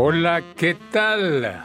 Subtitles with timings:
[0.00, 1.64] Hola, ¿qué tal?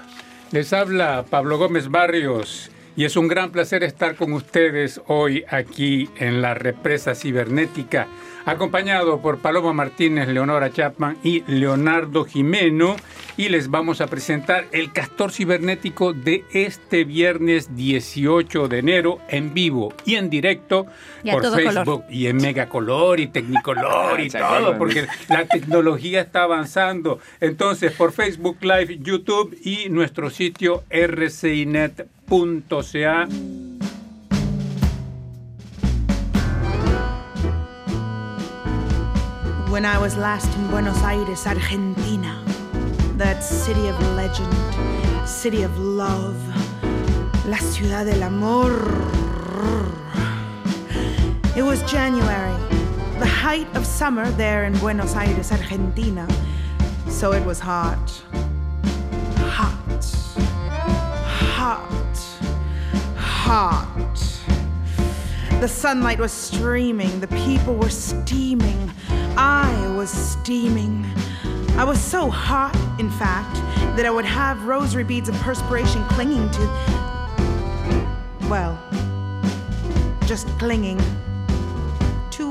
[0.50, 6.10] Les habla Pablo Gómez Barrios y es un gran placer estar con ustedes hoy aquí
[6.18, 8.08] en la represa cibernética
[8.46, 12.96] acompañado por Paloma Martínez, Leonora Chapman y Leonardo Jimeno.
[13.36, 19.56] Y les vamos a presentar el castor cibernético de este viernes 18 de enero en
[19.56, 20.86] vivo y en directo
[21.32, 27.20] por Facebook y en Megacolor y Tecnicolor y todo, porque la tecnología está avanzando.
[27.40, 30.84] Entonces, por Facebook Live, YouTube y nuestro sitio
[39.70, 42.44] when I was last in Buenos Aires, Argentina.
[43.18, 44.52] That city of legend,
[45.28, 46.36] city of love,
[47.46, 48.82] la ciudad del amor.
[51.56, 52.58] It was January,
[53.20, 56.28] the height of summer there in Buenos Aires, Argentina.
[57.10, 58.24] So it was hot.
[59.38, 60.04] Hot.
[61.58, 62.03] Hot.
[63.46, 63.86] Hot.
[65.60, 68.90] The sunlight was streaming, the people were steaming.
[69.36, 71.06] I was steaming.
[71.78, 73.56] I was so hot, in fact,
[73.98, 76.62] that I would have rosary beads of perspiration clinging to.
[78.50, 78.80] Well,
[80.26, 81.02] just clinging
[82.32, 82.50] to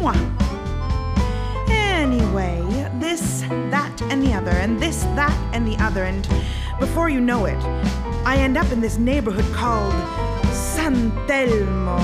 [0.00, 0.16] moi.
[1.68, 2.62] Anyway,
[2.98, 6.26] this, that, and the other, and this, that, and the other, and
[6.82, 7.62] before you know it,
[8.26, 9.94] I end up in this neighborhood called
[10.52, 12.00] San Telmo,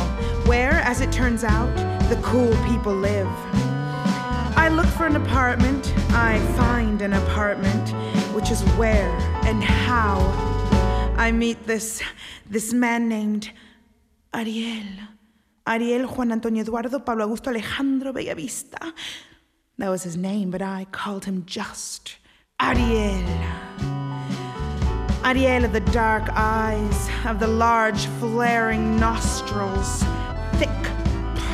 [0.47, 1.75] where, as it turns out,
[2.09, 3.27] the cool people live.
[4.57, 7.89] I look for an apartment, I find an apartment,
[8.33, 9.11] which is where
[9.49, 10.19] and how
[11.19, 12.01] I meet this
[12.49, 13.51] this man named
[14.33, 14.87] Ariel.
[15.67, 18.93] Ariel Juan Antonio Eduardo Pablo Augusto Alejandro Bellavista.
[19.77, 22.19] That was his name, but I called him just
[22.61, 23.68] Ariel.
[25.29, 30.03] Ariel the dark eyes, of the large flaring nostrils,
[30.55, 30.71] thick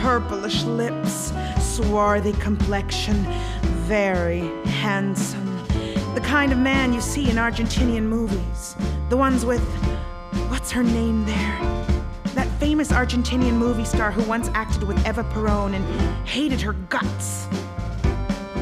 [0.00, 3.16] purplish lips, swarthy complexion,
[3.88, 5.66] very handsome.
[6.14, 8.76] The kind of man you see in Argentinian movies.
[9.08, 9.66] The ones with.
[10.48, 11.58] What's her name there?
[12.36, 15.84] That famous Argentinian movie star who once acted with Eva Perón and
[16.28, 17.48] hated her guts.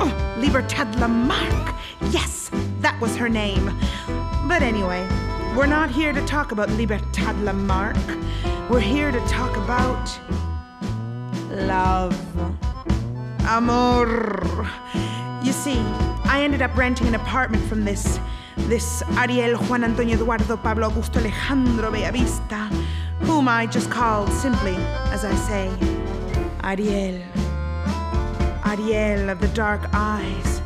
[0.00, 1.74] Oh, Libertad Lamarck.
[2.10, 2.50] Yes,
[2.82, 3.66] that was her name.
[4.48, 5.06] But anyway,
[5.56, 7.96] we're not here to talk about Libertad Lamarck.
[8.68, 10.10] We're here to talk about
[11.50, 12.14] love,
[13.46, 14.68] amor.
[15.42, 15.78] You see,
[16.24, 18.18] I ended up renting an apartment from this
[18.68, 22.68] this Ariel Juan Antonio Eduardo Pablo Augusto Alejandro Bellavista,
[23.20, 24.76] whom I just called simply,
[25.10, 25.70] as I say,
[26.64, 27.20] Ariel.
[28.64, 30.61] Ariel of the dark eyes.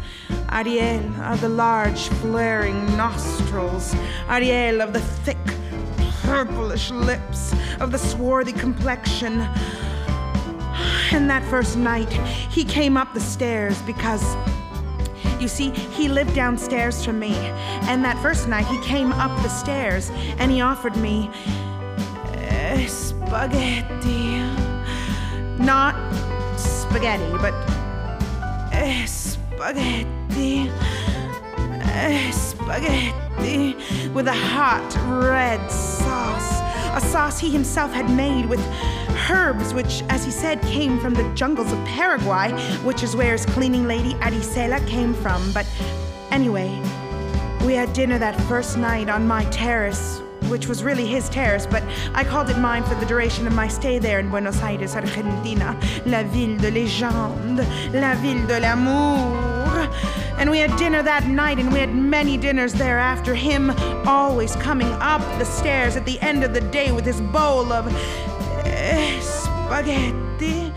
[0.50, 3.94] Ariel of the large flaring nostrils.
[4.28, 5.38] Ariel of the thick
[6.22, 9.40] purplish lips, of the swarthy complexion.
[11.12, 12.12] And that first night,
[12.50, 14.36] he came up the stairs because,
[15.40, 17.34] you see, he lived downstairs from me.
[17.88, 21.30] And that first night, he came up the stairs and he offered me
[22.34, 24.38] uh, spaghetti.
[25.62, 25.94] Not
[26.58, 27.54] spaghetti, but
[28.72, 29.45] uh, spaghetti.
[31.98, 33.74] Uh, spaghetti
[34.12, 36.60] with a hot red sauce.
[36.94, 38.60] A sauce he himself had made with
[39.30, 42.52] herbs, which, as he said, came from the jungles of Paraguay,
[42.84, 45.52] which is where his cleaning lady Adisela came from.
[45.52, 45.66] But
[46.30, 46.68] anyway,
[47.64, 51.82] we had dinner that first night on my terrace, which was really his terrace, but
[52.14, 55.78] I called it mine for the duration of my stay there in Buenos Aires, Argentina.
[56.06, 59.56] La ville de légende, la ville de l'amour.
[60.38, 63.34] And we had dinner that night, and we had many dinners thereafter.
[63.34, 63.70] Him
[64.06, 67.86] always coming up the stairs at the end of the day with his bowl of
[68.66, 70.72] eh, spaghetti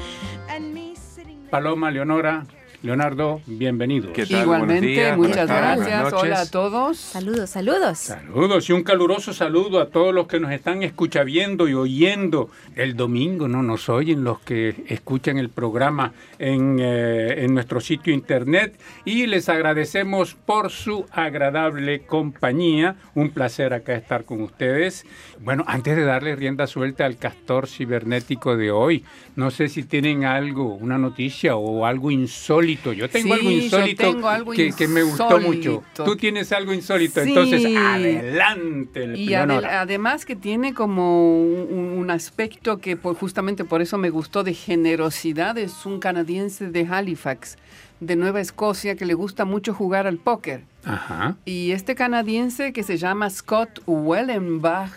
[0.48, 2.46] and me sitting Paloma, Leonora,
[2.82, 4.10] Leonardo, bienvenido.
[4.16, 6.14] Igualmente, muchas gracias.
[6.14, 6.98] Hola a todos.
[6.98, 7.98] Saludos, saludos.
[7.98, 12.50] Saludos y un caluroso saludo a todos los que nos están escuchando y oyendo.
[12.78, 18.14] El domingo no nos oyen los que escuchan el programa en, eh, en nuestro sitio
[18.14, 22.96] internet y les agradecemos por su agradable compañía.
[23.14, 25.06] Un placer acá estar con ustedes.
[25.42, 29.04] Bueno, antes de darle rienda suelta al castor cibernético de hoy,
[29.36, 32.94] no sé si tienen algo, una noticia o algo insólito insólito.
[32.94, 35.84] Yo tengo algo insólito, que, me gustó mucho.
[35.94, 39.18] Tú tienes algo insólito, entonces adelante.
[39.18, 45.58] y además que tiene como un, aspecto que justamente por eso me gustó de generosidad.
[45.58, 47.58] Es un canadiense de Halifax,
[48.00, 50.64] de Nueva Escocia, que le gusta mucho jugar al póker.
[50.86, 51.36] Ajá.
[51.46, 54.92] Y este canadiense que se llama Scott Wellenbach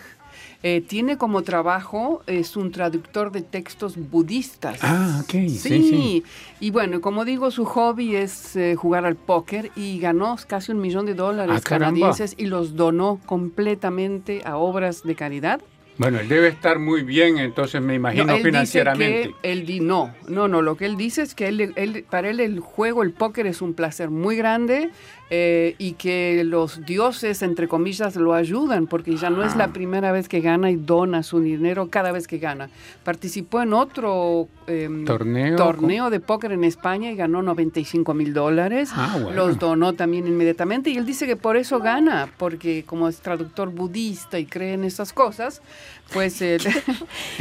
[0.63, 4.79] eh, tiene como trabajo, es un traductor de textos budistas.
[4.83, 5.31] Ah, ok.
[5.31, 6.25] Sí, sí.
[6.61, 10.81] y bueno, como digo, su hobby es eh, jugar al póker y ganó casi un
[10.81, 15.61] millón de dólares ah, canadienses y los donó completamente a obras de caridad.
[15.99, 19.19] Bueno, él debe estar muy bien, entonces me imagino financieramente.
[19.19, 22.31] Dice que él no, no, no, lo que él dice es que él, él, para
[22.31, 24.91] él el juego, el póker es un placer muy grande
[25.35, 30.13] eh, y que los dioses, entre comillas, lo ayudan, porque ya no es la primera
[30.13, 32.69] vez que gana y dona su dinero cada vez que gana.
[33.03, 35.57] Participó en otro em, ¿Torneo?
[35.57, 38.91] torneo de póker en España y ganó 95 mil dólares.
[38.95, 43.21] Ah, los donó también inmediatamente y él dice que por eso gana, porque como es
[43.21, 45.63] traductor budista y cree en esas cosas,
[46.13, 46.63] pues él,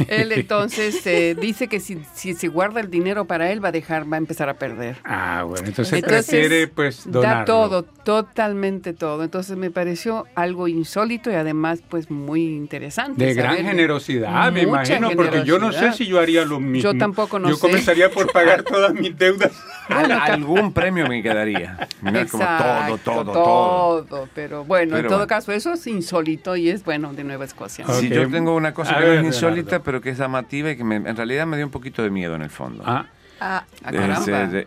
[0.08, 4.10] entonces eh, dice que si, si, se guarda el dinero para él va a dejar,
[4.10, 4.96] va a empezar a perder.
[5.04, 7.38] Ah, bueno, entonces, prefiere pues donar.
[7.38, 9.22] Da todo, totalmente todo.
[9.24, 13.24] Entonces me pareció algo insólito y además pues muy interesante.
[13.24, 16.92] De gran generosidad, me imagino, porque yo no sé si yo haría lo mismo.
[16.92, 17.54] Yo tampoco no sé.
[17.54, 19.52] Yo comenzaría por pagar todas mis deudas.
[19.88, 21.88] algún premio me quedaría.
[22.30, 27.24] todo, todo, todo, Pero bueno, en todo caso eso es insólito y es bueno de
[27.24, 27.86] Nueva Escocia.
[28.00, 30.82] Sí, yo tengo una cosa que no es insólita, pero que es llamativa y que
[30.82, 32.82] en realidad me dio un poquito de miedo en el fondo.
[32.86, 33.06] Ah.
[33.44, 33.64] Ah,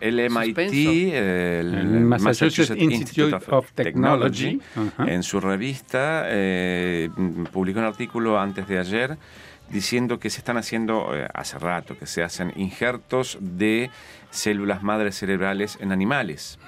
[0.02, 4.60] el MIT, el, Massachusetts, Institute, of Technology,
[4.98, 7.08] en su revista eh,
[7.50, 9.16] publicó un artículo antes de ayer
[9.70, 13.90] diciendo que se están haciendo, eh, hace rato, que se hacen injertos de
[14.30, 16.58] células madres cerebrales en animales.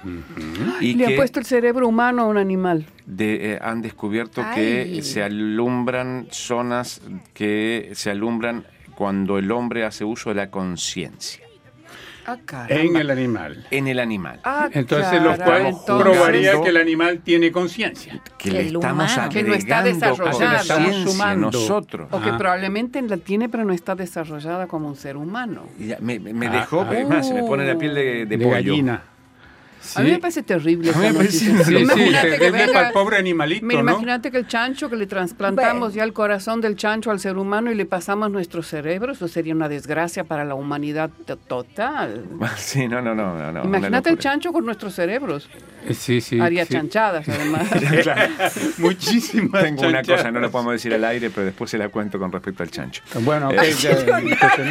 [0.80, 2.86] y Le ha puesto el cerebro humano a un animal.
[3.18, 7.00] Eh, han descubierto que se alumbran zonas
[7.34, 11.47] que se alumbran cuando el hombre hace uso de la conciencia.
[12.28, 13.66] Ah, en el animal.
[13.70, 14.40] En el animal.
[14.44, 18.20] Ah, entonces, lo cual probaría que el animal tiene conciencia.
[18.36, 20.60] Que, le estamos humano, que no está desarrollada.
[20.60, 22.08] Estamos nosotros.
[22.10, 25.62] O que probablemente la tiene, pero no está desarrollada como un ser humano.
[26.00, 28.50] me, me, dejó, ah, además, se me pone la piel de, de, pollo.
[28.50, 29.02] gallina.
[29.94, 30.90] A mí me parece terrible.
[30.90, 33.64] A mí me parece sí, terrible para el pobre animalito.
[33.64, 37.36] Mira, Imagínate que el chancho, que le trasplantamos ya el corazón del chancho al ser
[37.36, 41.10] humano y le pasamos nuestro cerebro, eso sería una desgracia para la humanidad
[41.46, 42.24] total.
[42.58, 43.52] Sí, no, no, no.
[43.52, 45.48] no Imagínate el chancho con nuestros cerebros.
[45.94, 46.40] Sí, sí.
[46.40, 47.68] Haría chanchadas, además.
[48.02, 48.32] claro.
[48.78, 52.18] Muchísimas Tengo una cosa, no la podemos decir al aire, pero después se la cuento
[52.18, 53.02] con respecto al chancho.
[53.20, 53.74] Bueno, eh,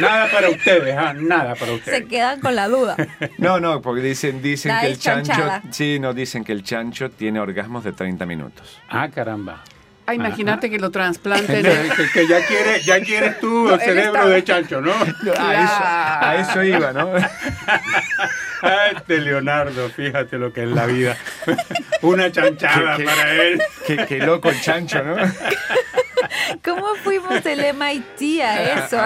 [0.00, 1.14] nada para ustedes, ¿ah?
[1.14, 1.98] nada para ustedes.
[1.98, 2.96] Se quedan con la duda.
[3.38, 5.62] No, no, porque dicen, dicen que el chancho.
[5.70, 8.78] Sí, nos dicen que el chancho tiene orgasmos de 30 minutos.
[8.88, 9.62] Ah, caramba.
[10.08, 11.62] Ah, imagínate que lo trasplanten.
[12.14, 14.94] que, ya, quiere, ya quieres tú el cerebro de chancho, ¿no?
[15.38, 17.12] A, eso, iba, ¿no?
[18.96, 21.14] este Leonardo, fíjate lo que es la vida.
[22.00, 23.60] Una chanchada para él.
[23.86, 25.16] Qué loco el chancho, ¿no?
[26.64, 28.96] ¿Cómo fuimos del MIT a eso?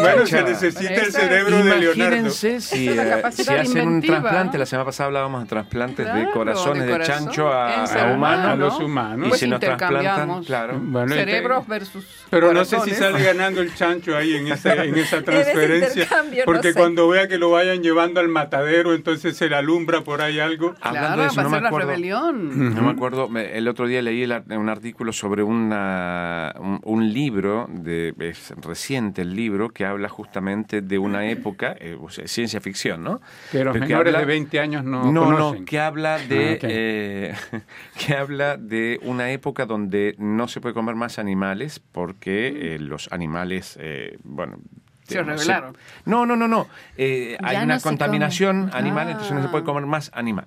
[0.00, 1.94] bueno, se necesita el cerebro de Leonardo.
[1.94, 6.86] Imagínense si, eh, si hacen un trasplante, la semana pasada hablábamos de trasplantes de corazones
[6.86, 7.84] de, chancho a,
[8.14, 8.46] humanos.
[8.46, 9.26] A los humanos.
[9.26, 10.78] Y pues si nos trasplantan, claro.
[10.80, 14.74] Bueno, Cerebros versus Pero no sé si sale ganando el chancho ahí en, esa
[15.24, 16.06] transferencia.
[16.44, 20.38] porque cuando vea que lo vayan llevando al matadero, entonces se le alumbra por ahí
[20.38, 20.74] algo.
[20.80, 22.74] Hablando de eso, no me acuerdo, la rebelión.
[22.74, 28.52] No me acuerdo, el otro día leí un artículo sobre una un, libro, de, es
[28.60, 33.20] reciente el libro, que habla justamente de una época, eh, ciencia ficción, ¿no?
[33.50, 35.60] Que los menores de 20 años no No, conocen.
[35.60, 37.34] no, que habla de, ah, eh,
[38.06, 43.10] que habla de una época donde no se puede comer más animales porque eh, los
[43.12, 43.78] animales,
[44.24, 44.58] bueno,
[45.04, 45.76] se revelaron.
[46.04, 46.66] No, no, no, no.
[46.96, 49.66] hay una contaminación animal, entonces no se puede ah.
[49.66, 50.46] comer más animal.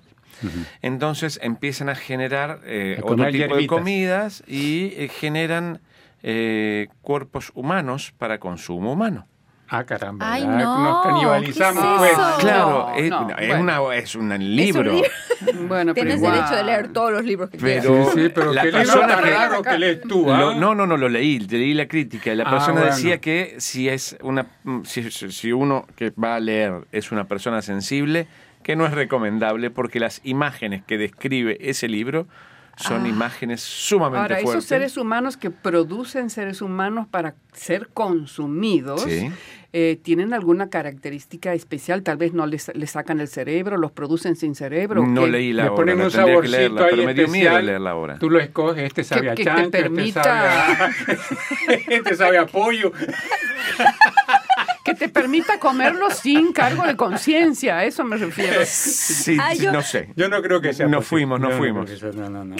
[0.80, 2.60] Entonces empiezan a generar
[3.02, 5.80] otro tipo de comidas y generan
[6.24, 9.26] eh, cuerpos humanos para consumo humano.
[9.74, 10.30] Ah, caramba.
[10.30, 12.12] Ay, no, nos canibalizamos, pues.
[12.40, 15.00] Claro, es, una, es, un libro.
[15.66, 18.12] bueno, Tienes derecho de leer todos los libros que pero, quieras.
[18.14, 20.30] Sí, pero la ¿qué persona libro que, que lees tú?
[20.30, 20.54] ¿ah?
[20.58, 22.34] no, no, no, lo leí, leí la crítica.
[22.34, 24.46] La ah, persona decía que si es una
[24.84, 28.26] si, si uno que va a leer es una persona sensible,
[28.62, 32.26] que no es recomendable porque las imágenes que describe ese libro
[32.76, 33.08] son ah.
[33.08, 34.50] imágenes sumamente Ahora, fuertes.
[34.50, 39.06] esos seres humanos que producen seres humanos para ser consumidos,
[39.74, 42.02] eh, ¿tienen alguna característica especial?
[42.02, 45.06] Tal vez no les, sacan el cerebro, los producen sin cerebro.
[45.06, 48.18] No leí la obra, ponen un saborcito pero me dio miedo leer la obra.
[48.18, 50.90] Tú lo escoges, este sabe a chancho, este sabe a,
[51.88, 52.92] este sabe a pollo.
[54.84, 58.60] que te permita comerlo sin cargo de conciencia, a eso me refiero.
[58.72, 60.08] Sí, yo, no sé.
[60.16, 60.86] Yo no creo que sea.
[60.86, 61.88] No fuimos, no, fuimos.
[62.14, 62.56] No, no, no,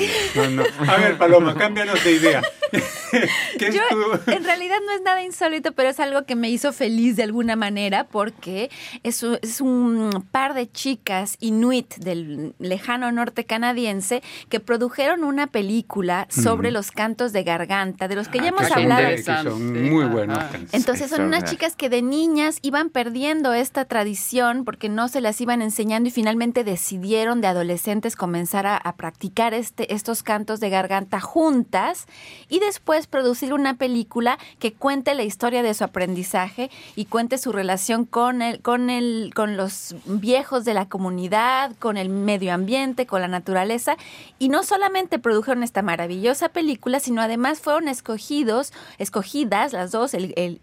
[0.89, 2.43] A ver, Paloma, cámbianos de idea.
[3.13, 7.57] En realidad no es nada insólito, pero es algo que me hizo feliz de alguna
[7.57, 8.71] manera porque
[9.03, 16.27] es, es un par de chicas inuit del lejano norte canadiense que produjeron una película
[16.31, 19.09] sobre los cantos de garganta, de los que ya ah, hemos hablado.
[19.43, 20.39] son muy buenos.
[20.73, 25.41] Entonces son unas chicas que de niñas iban perdiendo esta tradición porque no se las
[25.41, 31.21] iban enseñando y finalmente decidieron de adolescentes comenzar a, practicar este, estos cantos de garganta
[31.21, 32.07] juntas
[32.51, 37.51] y después producir una película que cuente la historia de su aprendizaje y cuente su
[37.51, 43.07] relación con el, con el, con los viejos de la comunidad, con el medio ambiente,
[43.07, 43.97] con la naturaleza.
[44.39, 50.13] Y no solamente produjeron esta maravillosa película, sino además fueron escogidos, escogidas las dos,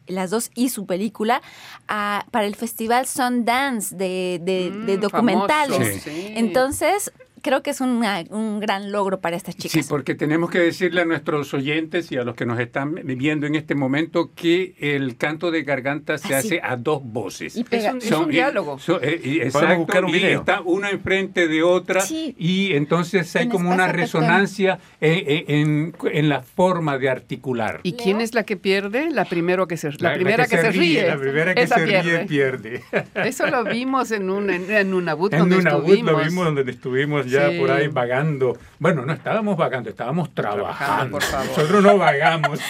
[0.05, 1.38] las dos y su película
[1.87, 6.07] para el festival Sundance de, de, de mm, documentales.
[6.07, 9.71] Entonces, creo que es un gran logro para estas chicas.
[9.71, 13.47] Sí, porque tenemos que decirle a nuestros oyentes y a los que nos están viendo
[13.47, 17.55] en este momento que el canto de garganta se ah, hace a dos voces.
[17.55, 18.77] Y es, un, diálogo.
[19.01, 25.45] Eh, exacto, y está una enfrente de otra y entonces hay como una resonancia eh,
[25.47, 27.79] eh, en, la forma de articular.
[27.83, 29.09] ¿Y quién es la que pierde?
[29.09, 31.07] La, primero que se, la, primera que, se, ríe.
[31.07, 32.83] La primera que se ríe pierde.
[33.15, 36.13] Eso lo vimos en un en, en donde estuvimos.
[36.13, 38.57] lo vimos donde estuvimos ya por ahí vagando.
[38.79, 41.19] Bueno, no estábamos vagando, estábamos trabajando.
[41.19, 42.59] Nosotros no vagamos.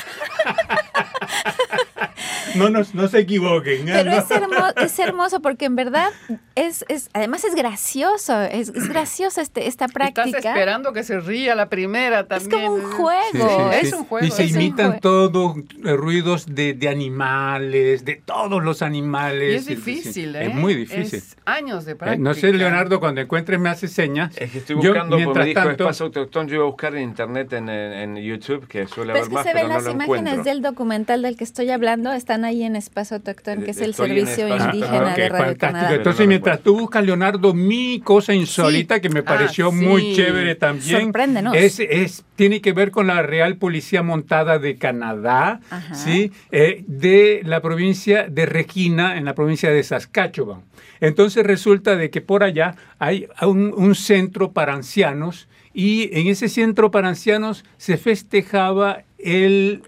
[2.55, 3.85] no, nos, no se equivoquen.
[3.85, 6.09] Pero es, hermoso, es hermoso porque en verdad
[6.55, 10.25] es, es además es gracioso, es, es graciosa este, esta práctica.
[10.25, 12.51] Estás esperando que se ría la primera también.
[12.51, 13.71] Es como un juego.
[13.71, 14.25] es un juego.
[14.25, 19.53] Y se imitan todos eh, ruidos de, de, animales, de todos los animales.
[19.53, 20.47] Y es difícil, ¿eh?
[20.47, 21.19] Es muy difícil.
[21.19, 22.21] Es años de práctica.
[22.21, 24.35] no sé, Leonardo, cuando encuentres me hace señas.
[24.37, 27.53] Es que estoy buscando, yo, me dijo Espacio Autoctón, yo iba a buscar en internet,
[27.53, 31.43] en, en YouTube, que suele haber más, se ven las imágenes del documental del que
[31.43, 35.95] estoy hablando, están ahí en Espacio Autoctón, que es el Servicio Indígena de Radio Canadá.
[35.95, 41.01] Entonces, mientras tú buscas, Leonardo, mi cosa insólita que me pareció ah, muy chévere también.
[41.01, 41.55] Sorpréndenos.
[41.55, 45.59] Es, es, tiene que ver con la Real Policía Montada de Canadá,
[45.93, 46.31] ¿sí?
[46.51, 50.61] Eh, de la provincia de Regina, en la provincia de Saskatchewan.
[51.01, 56.49] Entonces resulta de que por allá hay un, un centro para ancianos y en ese
[56.49, 59.83] centro para ancianos se festejaba el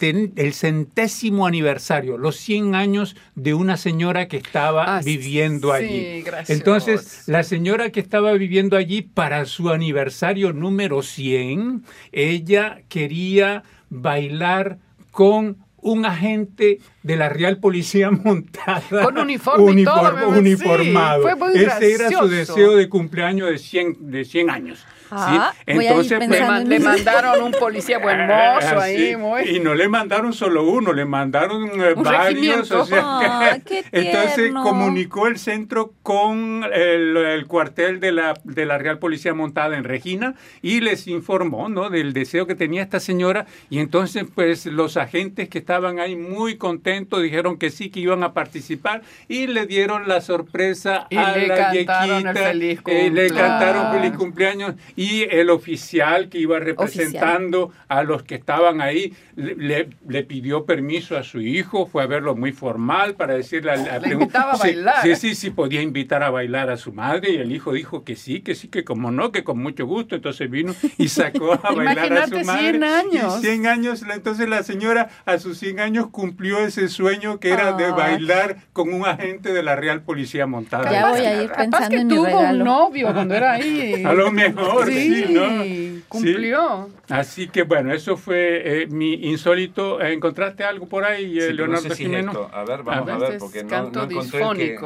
[0.00, 6.24] el centésimo aniversario, los 100 años de una señora que estaba ah, viviendo allí.
[6.48, 14.78] Entonces, la señora que estaba viviendo allí para su aniversario número 100, ella quería bailar
[15.10, 19.02] con un agente de la Real Policía montada.
[19.02, 21.26] Con uniforme uniformado.
[21.54, 24.84] Ese era su deseo de cumpleaños de 100, de 100 años.
[25.10, 29.16] Ah, Entonces pues, le, mandaron un policía buen ah, mozo ahí.
[29.46, 32.72] Y no le mandaron solo uno, le mandaron eh, varios.
[32.92, 33.58] Ah,
[33.92, 39.84] entonces comunicó el centro con el, cuartel de la, de la Real Policía Montada en
[39.84, 41.90] Regina y les informó ¿no?
[41.90, 43.46] del deseo que tenía esta señora.
[43.70, 48.22] Y entonces pues los agentes que estaban ahí muy contentos dijeron que sí, que iban
[48.22, 52.52] a participar y le dieron la sorpresa a la yequita.
[52.54, 58.80] y le cantaron feliz cumpleaños y el oficial que iba representando a los que estaban
[58.80, 63.72] ahí le, le, pidió permiso a su hijo, fue a verlo muy formal para decirle...
[63.72, 65.02] A, le invitaba a bailar.
[65.02, 68.16] Sí, sí, sí, podía invitar a bailar a su madre y el hijo dijo que
[68.16, 71.72] sí, que sí, que como no, que con mucho gusto, entonces vino y sacó a
[71.74, 72.70] bailar a su madre.
[72.70, 73.40] 100 años.
[73.40, 77.90] 100 años, entonces la señora a sus 100 años cumplió ese sueño que era de
[77.90, 80.90] bailar con un agente de la Real Policía Montada.
[80.90, 84.02] Ya voy a ir pensando que en tuvo un novio cuando era ahí.
[84.04, 86.04] A lo mejor, sí, ¿no?
[86.08, 86.90] cumplió.
[87.08, 90.00] Así que bueno, eso fue eh, mi insólito.
[90.00, 92.48] ¿Encontraste algo por ahí, eh, Leonardo Jimeno?
[92.52, 94.80] A ver, vamos a, ver, porque no, no, encontré el que,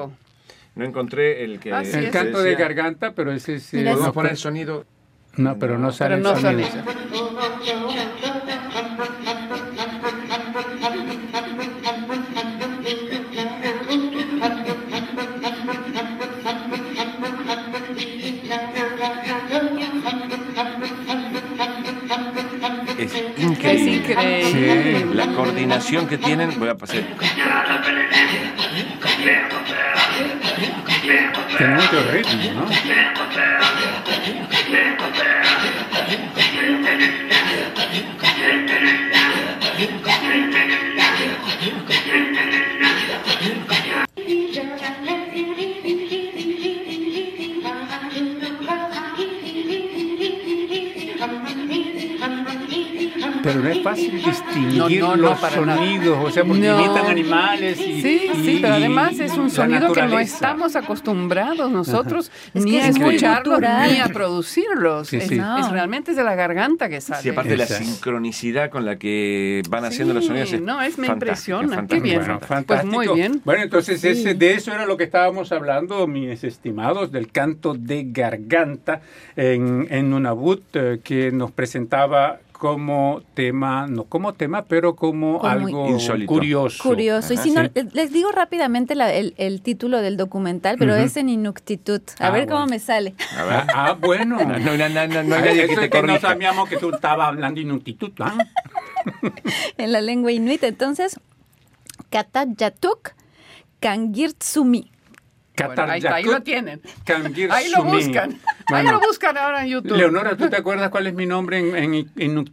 [0.75, 1.73] no encontré el que...
[1.73, 3.71] Ah, el canto de garganta, pero ese es...
[3.71, 4.85] Podemos poner el sonido...
[5.37, 6.61] No, pero no, sale el sonido.
[6.61, 6.75] es
[25.45, 27.03] coordinación que tienen, voy a pasar.
[31.57, 33.50] Tiene mucho ritmo, ¿no?
[53.51, 58.01] Pero no es fácil distinguir los sonidos, o sea, porque imitan animales y.
[58.01, 63.61] Sí, sí, pero además es un sonido que no estamos acostumbrados nosotros ni a escucharlos
[63.61, 65.13] ni a producirlos.
[65.13, 65.29] es,
[65.71, 67.23] realmente es de la garganta que sale.
[67.23, 70.61] Sí, aparte de la sincronicidad con la que van haciendo los sonidos.
[70.61, 71.87] no, es me impresiona.
[71.87, 72.23] Qué bien.
[72.67, 73.41] Pues muy bien.
[73.45, 78.07] Bueno, entonces ese, de eso era lo que estábamos hablando, mis estimados, del canto de
[78.07, 79.01] garganta
[79.37, 85.87] en, en Nunavut, eh, que nos presentaba como tema, no como tema, pero como, algo
[86.27, 86.83] curioso.
[86.83, 87.33] Curioso.
[87.33, 87.63] Y si no,
[87.95, 88.95] les digo rápidamente
[89.39, 92.11] el, título del documental, pero es en Inuktitut.
[92.21, 93.15] A ah, ver cómo me sale.
[93.35, 94.37] Ah, ah, bueno.
[94.45, 97.63] No, no, no, no, no, hay que te que no sabíamos que tú estabas hablando
[97.63, 98.21] Inuktitut.
[98.21, 98.37] ¿ah?
[99.79, 100.63] en la lengua inuit.
[100.63, 101.19] Entonces,
[102.11, 103.15] Katayatuk
[103.81, 104.91] Kangirtsumi
[105.59, 106.81] ahí, lo tienen.
[107.51, 108.39] ahí lo buscan.
[108.67, 109.97] ahí lo buscan ahora en YouTube.
[109.97, 112.45] Leonora, ¿tú te acuerdas cuál es mi nombre en, en, en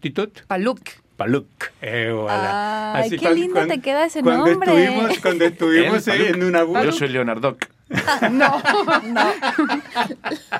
[0.48, 0.80] Paluk.
[1.16, 1.48] Paluk.
[1.82, 4.54] Eh, Ay, qué lindo te queda ese nombre.
[4.54, 7.58] Estuvimos, cuando estuvimos en una Yo soy Leonardo.
[8.32, 8.62] no,
[9.04, 9.34] no.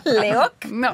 [0.06, 0.66] ¿Leoc?
[0.66, 0.92] No.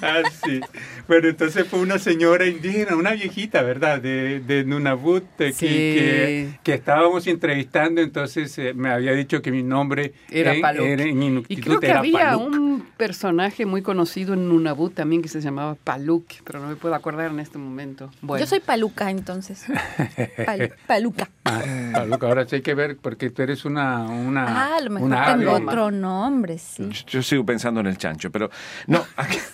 [0.00, 0.60] Ah, sí.
[1.06, 4.00] Bueno, entonces fue una señora indígena, una viejita, ¿verdad?
[4.00, 9.62] De, de Nunavut, eh, que, que, estábamos entrevistando, entonces eh, me había dicho que mi
[9.62, 15.28] nombre era, en, Y creo que había un personaje muy conocido en Nunavut también que
[15.28, 18.10] se llamaba Paluk, pero no me puedo acordar en este momento.
[18.22, 19.66] Yo soy Paluca, entonces.
[20.86, 21.28] paluca.
[21.44, 21.62] Ah,
[21.92, 24.04] paluca, ahora sí hay que ver, porque tú eres una...
[24.04, 26.88] una ah, a lo mejor tengo otro nombre, sí.
[27.06, 28.50] Yo, sigo pensando en el chancho, pero
[28.86, 29.04] no.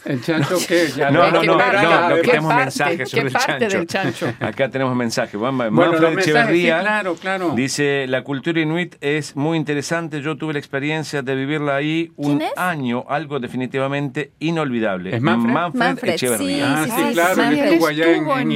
[0.05, 0.89] ¿El chancho qué?
[0.97, 3.85] Ya no, no, no, no, no, tenemos mensajes sobre el chancho.
[3.85, 4.35] chancho.
[4.41, 5.39] Acá tenemos mensajes.
[5.39, 7.51] Bueno, Manfred Echeverría claro, claro.
[7.55, 12.43] dice, la cultura inuit es muy interesante, yo tuve la experiencia de vivirla ahí un
[12.57, 15.17] año, algo definitivamente inolvidable.
[15.17, 15.75] ¿Es Manfred?
[15.75, 16.83] Manfred, Echeverría.
[16.83, 18.53] ah, sí, claro, él estuvo allá en,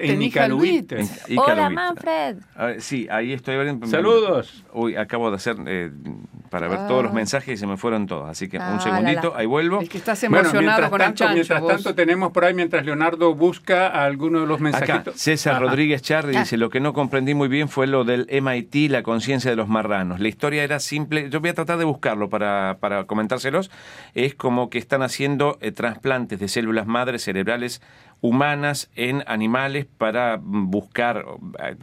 [0.00, 0.92] en Icaluit.
[1.36, 2.36] Hola, Manfred.
[2.78, 3.54] sí, ahí estoy.
[3.86, 4.64] Saludos.
[4.72, 5.56] Uy, acabo de hacer...
[5.66, 5.90] Eh,
[6.54, 7.16] para ver todos los ah.
[7.16, 8.28] mensajes y se me fueron todos.
[8.28, 9.80] Así que un ah, segundito, ahí vuelvo.
[9.80, 13.88] Es que estás emocionado con tanto, el Mientras tanto, tenemos por ahí, mientras Leonardo busca
[13.88, 15.16] alguno de los mensajitos.
[15.16, 19.02] César Rodríguez Charri dice, lo que no comprendí muy bien fue lo del MIT, la
[19.02, 20.20] conciencia de los marranos.
[20.20, 23.70] La historia era simple, yo voy a tratar de buscarlo para, para comentárselos.
[24.14, 27.82] Es como que están haciendo eh, trasplantes de células madres cerebrales
[28.24, 31.26] humanas en animales para buscar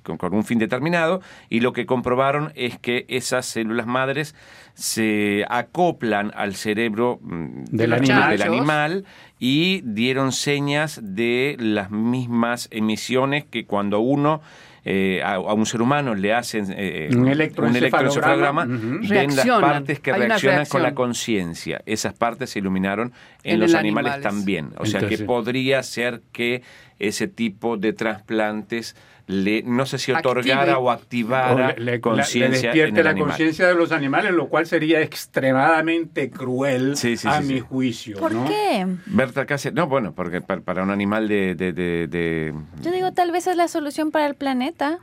[0.01, 4.33] con, un fin determinado y lo que comprobaron es que esas células madres
[4.73, 9.05] se acoplan al cerebro mm, del, animal,
[9.43, 14.39] y dieron señas de las mismas emisiones que cuando uno
[14.85, 20.67] eh, a, un ser humano le hacen eh, un electroencefalograma, ven las partes que reaccionan
[20.67, 21.81] con la conciencia.
[21.87, 24.73] Esas partes se iluminaron en, los animales, también.
[24.77, 26.61] O sea que podría ser que
[26.99, 28.95] ese tipo de trasplantes
[29.27, 32.47] le, no sé si otorgara o activara conciencia.
[32.47, 38.17] Le despierte la conciencia de los animales, lo cual sería extremadamente cruel a mi juicio.
[38.17, 38.87] ¿Por qué?
[39.05, 43.47] Berta Cáceres, no, bueno, porque para, un animal de, de, de, Yo digo, tal vez
[43.47, 44.99] es la solución para el planeta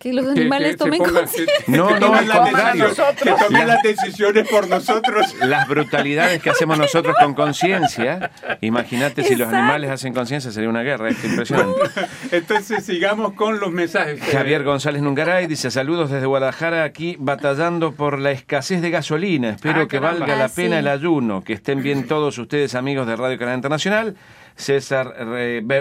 [0.00, 1.46] que los animales tomen conciencia.
[1.68, 2.86] No, no, al contrario.
[3.22, 5.34] Que tomen las decisiones por nosotros.
[5.40, 10.82] Las brutalidades que hacemos nosotros con conciencia, imagínate si los animales hacen conciencia, sería una
[10.82, 11.80] guerra, es impresionante.
[12.30, 14.20] Entonces sigamos con los mensajes.
[14.20, 19.50] Javier González Nungaray dice, saludos desde Guadalajara, aquí batallando por la escasez de gasolina.
[19.50, 21.42] Espero ah, que valga la pena el ayuno.
[21.42, 24.16] Que estén bien todos ustedes, amigos de Radio Canal Internacional.
[24.56, 25.14] César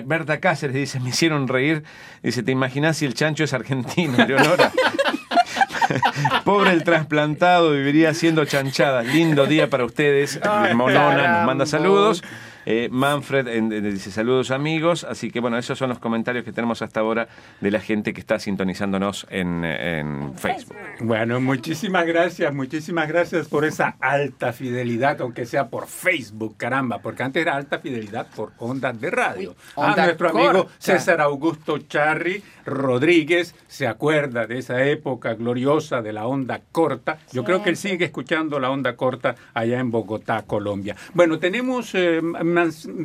[0.03, 1.83] Berta Cáceres dice, me hicieron reír.
[2.23, 4.71] Dice, ¿te imaginas si el chancho es argentino, Leonora?
[6.45, 9.05] Pobre el trasplantado, viviría haciendo chanchadas.
[9.05, 10.39] Lindo día para ustedes.
[10.73, 12.23] Monona nos manda saludos.
[12.65, 13.47] Eh, Manfred
[13.81, 17.27] dice saludos amigos, así que bueno, esos son los comentarios que tenemos hasta ahora
[17.59, 20.77] de la gente que está sintonizándonos en, en Facebook.
[20.99, 27.23] Bueno, muchísimas gracias, muchísimas gracias por esa alta fidelidad, aunque sea por Facebook, caramba, porque
[27.23, 29.55] antes era alta fidelidad por ondas de radio.
[29.75, 36.13] A ah, nuestro amigo César Augusto Charri Rodríguez se acuerda de esa época gloriosa de
[36.13, 37.19] la onda corta.
[37.31, 40.95] Yo creo que él sigue escuchando la onda corta allá en Bogotá, Colombia.
[41.13, 41.91] Bueno, tenemos...
[41.95, 42.21] Eh,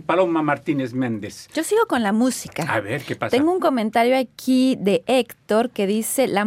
[0.07, 1.49] Paloma Martínez Méndez.
[1.55, 2.63] Yo sigo con la música.
[2.69, 3.37] A ver, ¿qué pasa?
[3.37, 6.47] Tengo un comentario aquí de Héctor que dice la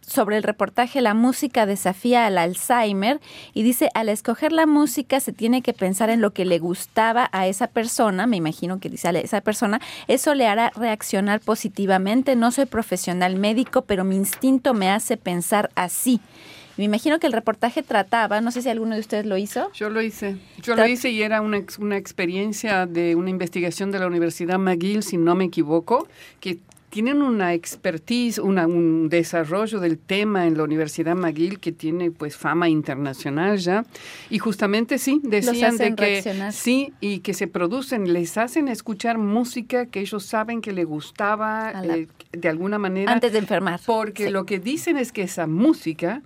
[0.00, 3.20] sobre el reportaje La música desafía al Alzheimer
[3.52, 7.28] y dice, al escoger la música se tiene que pensar en lo que le gustaba
[7.32, 12.36] a esa persona, me imagino que dice a esa persona, eso le hará reaccionar positivamente.
[12.36, 16.20] No soy profesional médico, pero mi instinto me hace pensar así.
[16.76, 19.70] Me imagino que el reportaje trataba, no sé si alguno de ustedes lo hizo.
[19.74, 20.36] Yo lo hice.
[20.60, 25.04] Yo lo hice y era una, una experiencia de una investigación de la Universidad McGill,
[25.04, 26.08] si no me equivoco,
[26.40, 26.58] que
[26.94, 32.68] tienen una expertise, un desarrollo del tema en la Universidad McGill que tiene pues fama
[32.68, 33.84] internacional ya.
[34.30, 39.86] Y justamente sí, decían de que sí, y que se producen, les hacen escuchar música
[39.86, 43.10] que ellos saben que les gustaba eh, de alguna manera.
[43.10, 43.80] Antes de enfermar.
[43.84, 46.22] Porque lo que dicen es que esa música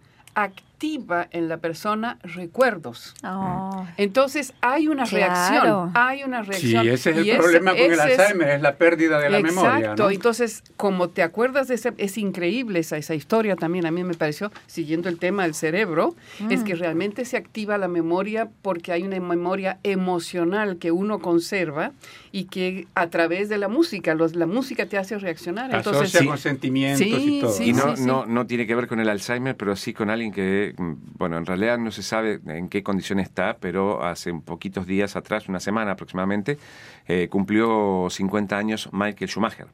[0.79, 3.13] activa en la persona recuerdos.
[3.25, 3.85] Oh.
[3.97, 6.85] Entonces hay una reacción, hay una reacción.
[6.85, 9.79] Sí, ese es el problema con el Alzheimer, es, la pérdida de la memoria.
[9.79, 14.05] Exacto, entonces como te acuerdas de ese, es increíble esa, esa historia también, a mí
[14.05, 16.15] me pareció, siguiendo el tema del cerebro,
[16.49, 16.79] es que mm.
[16.79, 21.91] realmente se activa la memoria porque hay una memoria emocional que uno conserva
[22.33, 25.75] y que a través de la música, los, la música te hace reaccionar.
[25.75, 27.63] Entonces, Asocia con sentimientos y todo.
[27.63, 30.75] y no, no, no tiene que ver con el Alzheimer, pero sí con alguien que,
[31.19, 35.17] bueno, en realidad no se sabe en qué condición está, pero hace un poquitos días
[35.17, 36.59] atrás, una semana aproximadamente,
[37.07, 39.67] eh, cumplió 50 años Michael Schumacher,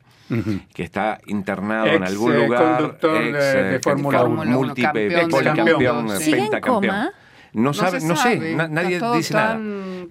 [0.73, 2.77] que está internado en algún eh, lugar.
[2.77, 4.45] Conductor ex, de, Fórmula 1.
[4.45, 7.11] Múltiple, campeón, pentacampeón.
[7.55, 9.61] No, sabe, no, sé, nadie dice nada.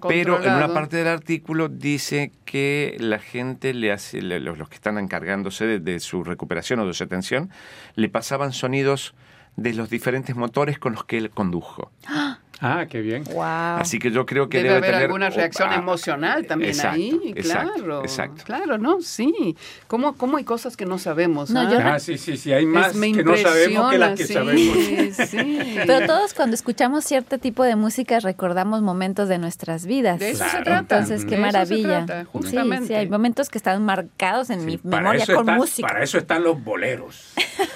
[0.08, 4.98] Pero en una parte del artículo dice que la gente le hace, los, que están
[4.98, 7.50] encargándose de, su recuperación o de su atención,
[7.94, 9.14] le pasaban sonidos
[9.56, 11.92] de los diferentes motores con los que él condujo.
[12.06, 12.38] ¡Ah!
[12.60, 13.24] Ah, qué bien.
[13.40, 18.02] Así que yo creo que debe, debe haber alguna reacción emocional también ahí, claro.
[18.02, 18.44] Exacto.
[18.44, 19.00] Claro, ¿no?
[19.00, 19.56] Sí.
[19.86, 21.50] ¿Cómo, cómo hay cosas que no sabemos?
[21.50, 21.94] No, ah?
[21.94, 22.52] ah sí, sí, sí.
[22.52, 24.76] Hay más que no sabemos que las que sabemos.
[25.24, 25.58] Sí.
[25.86, 30.18] Pero todos cuando escuchamos cierto tipo de música recordamos momentos de nuestras vidas.
[30.18, 30.98] De eso se trata.
[30.98, 32.24] Entonces, qué maravilla.
[32.32, 32.88] justamente.
[32.88, 35.88] Sí, hay momentos que están marcados en mi memoria con música.
[35.88, 37.32] Para eso están los boleros.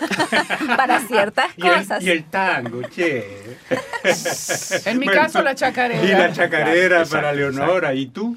[0.77, 2.03] para ciertas cosas.
[2.03, 3.25] y el tango, che.
[4.87, 6.05] En mi caso, la chacarera.
[6.05, 7.95] Y la chacarera para Leonora.
[7.95, 8.37] ¿Y tú?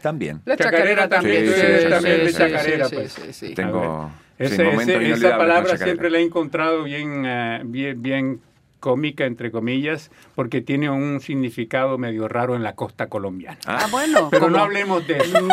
[0.00, 0.40] También.
[0.44, 1.46] La chacarera, también.
[1.46, 2.88] Sí, también de chacarera.
[2.88, 3.54] Pues.
[3.54, 4.10] Tengo...
[4.38, 8.40] esa palabra siempre la he encontrado bien, uh, bien, bien
[8.80, 13.58] cómica, entre comillas, porque tiene un significado medio raro en la costa colombiana.
[13.66, 14.28] Ah, bueno.
[14.30, 15.38] Pero no hablemos de eso.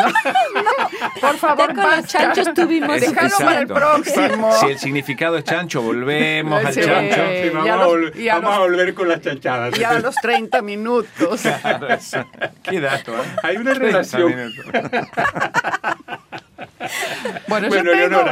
[0.98, 3.00] No, por favor, con los chanchos tuvimos.
[3.00, 4.52] Déjalo para el próximo.
[4.52, 7.20] Si el significado es chancho, volvemos al chancho.
[7.54, 9.78] vamos, a, volver con las chanchadas.
[9.78, 11.42] Ya a los 30 minutos.
[12.62, 13.26] Qué dato, ¿eh?
[13.42, 14.52] Hay una relación.
[17.48, 17.68] Bueno,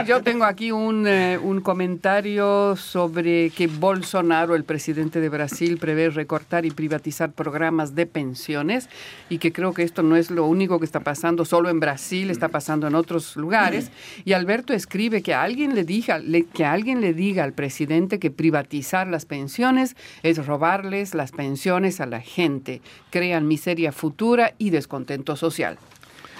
[0.04, 6.11] yo, tengo, aquí un, eh, un, comentario sobre que Bolsonaro, el presidente de Brasil, prevé
[6.11, 8.88] recortar y privatizar programas de pensiones
[9.28, 12.30] y que creo que esto no es lo único que está pasando solo en Brasil,
[12.30, 13.90] está pasando en otros lugares.
[14.24, 16.20] Y Alberto escribe que alguien le diga,
[16.52, 22.06] que alguien le diga al presidente que privatizar las pensiones es robarles las pensiones a
[22.06, 22.80] la gente,
[23.11, 25.78] crean miseria futura y descontento social.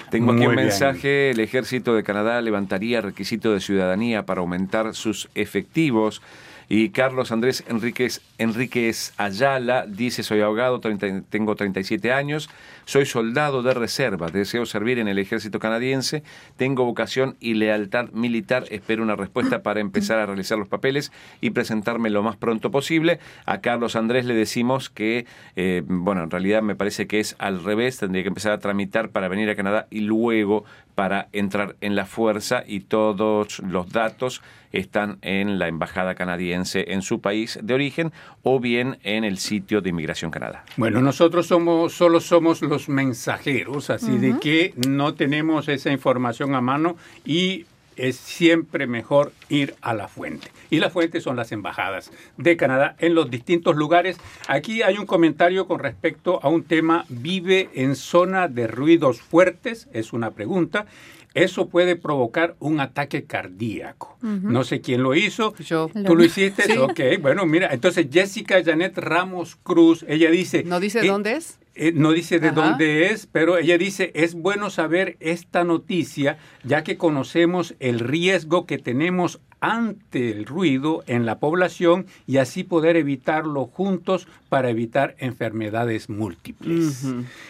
[0.09, 1.31] Tengo aquí un mensaje.
[1.31, 6.21] El ejército de Canadá levantaría requisito de ciudadanía para aumentar sus efectivos.
[6.69, 12.49] Y Carlos Andrés Enríquez, Enríquez Ayala dice, soy abogado, tengo 37 años,
[12.83, 16.23] soy soldado de reserva, deseo servir en el ejército canadiense,
[16.57, 21.51] tengo vocación y lealtad militar, espero una respuesta para empezar a realizar los papeles y
[21.51, 23.19] presentarme lo más pronto posible.
[23.45, 25.25] A Carlos Andrés le decimos que,
[25.55, 29.09] eh, bueno, en realidad me parece que es al revés, tendría que empezar a tramitar
[29.09, 30.65] para venir a Canadá y luego
[30.97, 37.03] para entrar en la fuerza y todos los datos están en la embajada canadiense en
[37.03, 40.65] su país de origen o bien en el sitio de Inmigración Canadá.
[40.75, 46.61] Bueno, nosotros somos solo somos los mensajeros, así de que no tenemos esa información a
[46.61, 50.51] mano y es siempre mejor ir a la fuente.
[50.69, 54.17] Y la fuente son las embajadas de Canadá en los distintos lugares.
[54.47, 59.87] Aquí hay un comentario con respecto a un tema, vive en zona de ruidos fuertes,
[59.93, 60.85] es una pregunta.
[61.33, 64.17] Eso puede provocar un ataque cardíaco.
[64.21, 65.53] No sé quién lo hizo.
[65.57, 65.87] Yo.
[66.05, 66.79] ¿Tú lo hiciste?
[66.79, 70.63] Ok, bueno, mira, entonces Jessica Janet Ramos Cruz, ella dice...
[70.63, 71.59] ¿No dice dónde es?
[71.79, 76.83] Eh, no dice de dónde es, pero ella dice, es bueno saber esta noticia, ya
[76.83, 82.95] que conocemos el riesgo que tenemos ante el ruido en la población y así poder
[82.95, 87.05] evitarlo juntos para evitar enfermedades múltiples.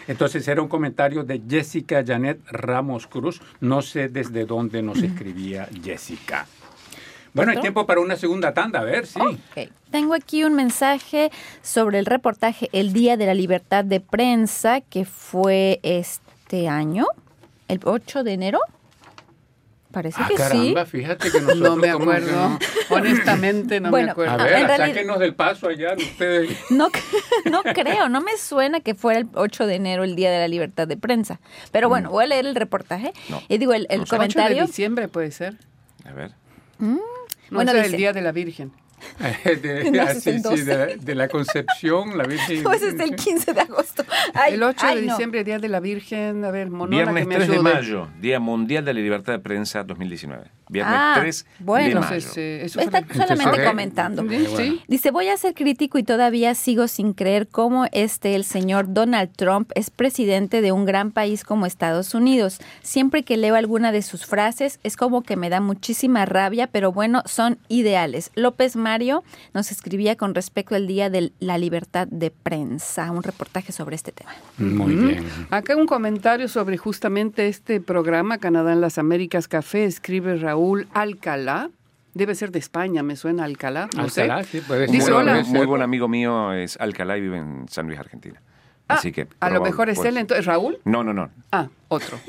[0.06, 3.40] Entonces era un comentario de Jessica Janet Ramos Cruz.
[3.60, 6.46] No sé desde dónde nos escribía Jessica.
[7.38, 9.20] Bueno, hay tiempo para una segunda tanda, a ver, sí.
[9.90, 11.30] Tengo aquí un mensaje
[11.62, 17.06] sobre el reportaje El Día de la Libertad de Prensa, que fue este año,
[17.68, 18.60] el 8 de enero.
[19.90, 22.58] Parece ah, que caramba, fíjate que nosotros no me acuerdo.
[22.90, 24.34] Honestamente no me acuerdo.
[24.34, 26.50] A ver, sáquenos del paso allá ustedes.
[26.70, 26.88] No,
[27.50, 30.48] no creo, no me suena que fuera el 8 de enero el Día de la
[30.48, 31.40] Libertad de Prensa.
[31.72, 32.12] Pero bueno, mm.
[32.12, 33.12] voy a leer el reportaje.
[33.48, 34.56] Y digo, el, el comentario...
[34.56, 35.54] 8 de diciembre puede ser.
[36.04, 36.32] A ver.
[36.78, 36.98] Mm.
[37.50, 38.72] No bueno, el Día de la Virgen.
[39.44, 42.62] de, la concepción, la Virgen.
[42.62, 44.04] Pues es el 15 de agosto.
[44.48, 46.44] el 8 de diciembre, Día de la Virgen.
[46.44, 49.38] A ver, Monona, Viernes que me 3 de mayo, Día Mundial de la Libertad de
[49.40, 50.50] Prensa 2019.
[50.70, 52.16] Viernes ah, 3 bueno, de mayo.
[52.16, 54.24] Está solamente comentando.
[54.86, 59.30] Dice, voy a ser crítico y todavía sigo sin creer cómo este, el señor Donald
[59.36, 62.60] Trump, es presidente de un gran país como Estados Unidos.
[62.82, 66.92] Siempre que leo alguna de sus frases es como que me da muchísima rabia, pero
[66.92, 68.30] bueno, son ideales.
[68.34, 69.22] López Mario
[69.52, 74.12] nos escribía con respecto al Día de la Libertad de Prensa, un reportaje sobre este
[74.12, 74.30] tema.
[74.56, 75.26] Muy bien.
[75.50, 81.68] Acá un comentario sobre justamente este programa Canadá en las Américas Café, escribe Raúl Alcalá.
[82.14, 83.90] Debe ser de España, me suena Alcalá.
[83.94, 85.44] Alcalá, sí, puede ser.
[85.48, 88.40] muy buen amigo mío es Alcalá y vive en San Luis, Argentina.
[88.88, 90.78] Ah, Así que, a lo mejor es él, entonces, ¿Raúl?
[90.86, 91.28] No, no, no.
[91.52, 92.20] Ah, otro.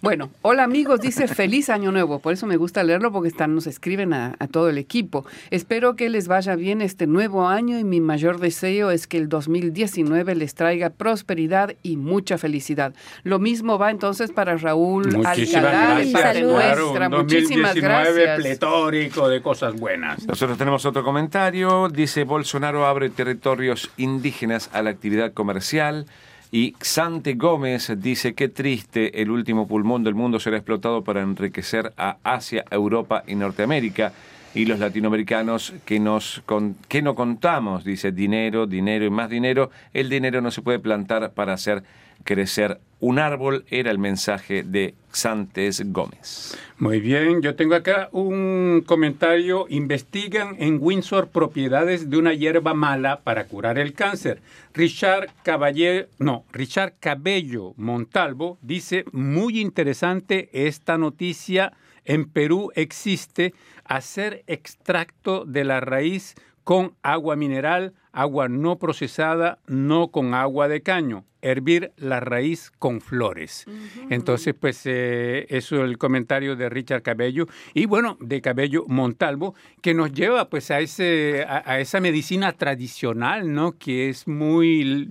[0.00, 3.66] Bueno, hola amigos, dice feliz año nuevo, por eso me gusta leerlo porque están, nos
[3.66, 5.26] escriben a, todo el equipo.
[5.50, 9.28] Espero que les vaya bien este nuevo año y mi mayor deseo es que el
[9.28, 12.94] 2019 les traiga prosperidad y mucha felicidad.
[13.24, 17.08] Lo mismo va entonces para Raúl Alcalá de nuestra.
[17.08, 18.40] Muchísimas gracias.
[18.40, 20.26] pletórico de cosas buenas.
[20.26, 26.06] Nosotros tenemos otro comentario, dice Bolsonaro abre territorios indígenas a la actividad comercial.
[26.50, 31.92] Y Xante Gómez dice, qué triste, el último pulmón del mundo será explotado para enriquecer
[31.98, 34.12] a Asia, Europa y Norteamérica.
[34.54, 36.42] Y los latinoamericanos que, nos,
[36.88, 39.70] que no contamos, dice, dinero, dinero y más dinero.
[39.92, 41.82] El dinero no se puede plantar para hacer
[42.24, 46.58] crecer un árbol, era el mensaje de Xantes Gómez.
[46.78, 49.66] Muy bien, yo tengo acá un comentario.
[49.68, 54.40] Investigan en Windsor propiedades de una hierba mala para curar el cáncer.
[54.74, 61.72] Richard Caballero, no, Richard Cabello Montalvo dice, muy interesante esta noticia.
[62.08, 63.52] En Perú existe
[63.84, 66.36] hacer extracto de la raíz
[66.68, 73.00] con agua mineral, agua no procesada, no con agua de caño hervir la raíz con
[73.00, 73.64] flores.
[74.10, 79.54] Entonces, pues eh, eso es el comentario de Richard Cabello y bueno, de Cabello Montalvo,
[79.80, 83.78] que nos lleva pues a, ese, a, esa medicina tradicional, ¿no?
[83.78, 85.08] Que es muy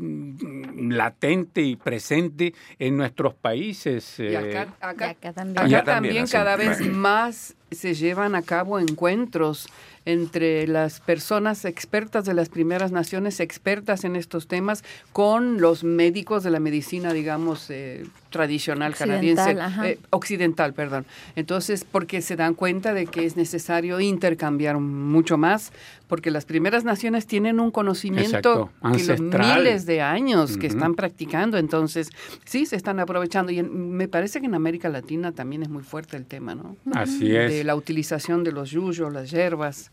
[0.75, 4.19] latente y presente en nuestros países.
[4.19, 4.67] Y acá,
[5.21, 9.67] eh, también, también cada vez más se llevan a cabo encuentros
[10.07, 16.43] entre las personas expertas de las primeras naciones, expertas en estos temas, con los médicos
[16.43, 21.05] de la medicina, digamos, eh, tradicional canadiense, eh, occidental, perdón.
[21.35, 25.73] Entonces, porque se dan cuenta de que es necesario intercambiar mucho más,
[26.07, 31.57] porque las primeras naciones tienen un conocimiento que los miles de años que están practicando,
[31.57, 32.11] entonces
[32.45, 33.51] sí se están aprovechando.
[33.51, 36.77] Y me parece que en América Latina también es muy fuerte el tema, ¿no?
[36.93, 37.51] Así es.
[37.51, 39.91] De la utilización de los yuyos, las hierbas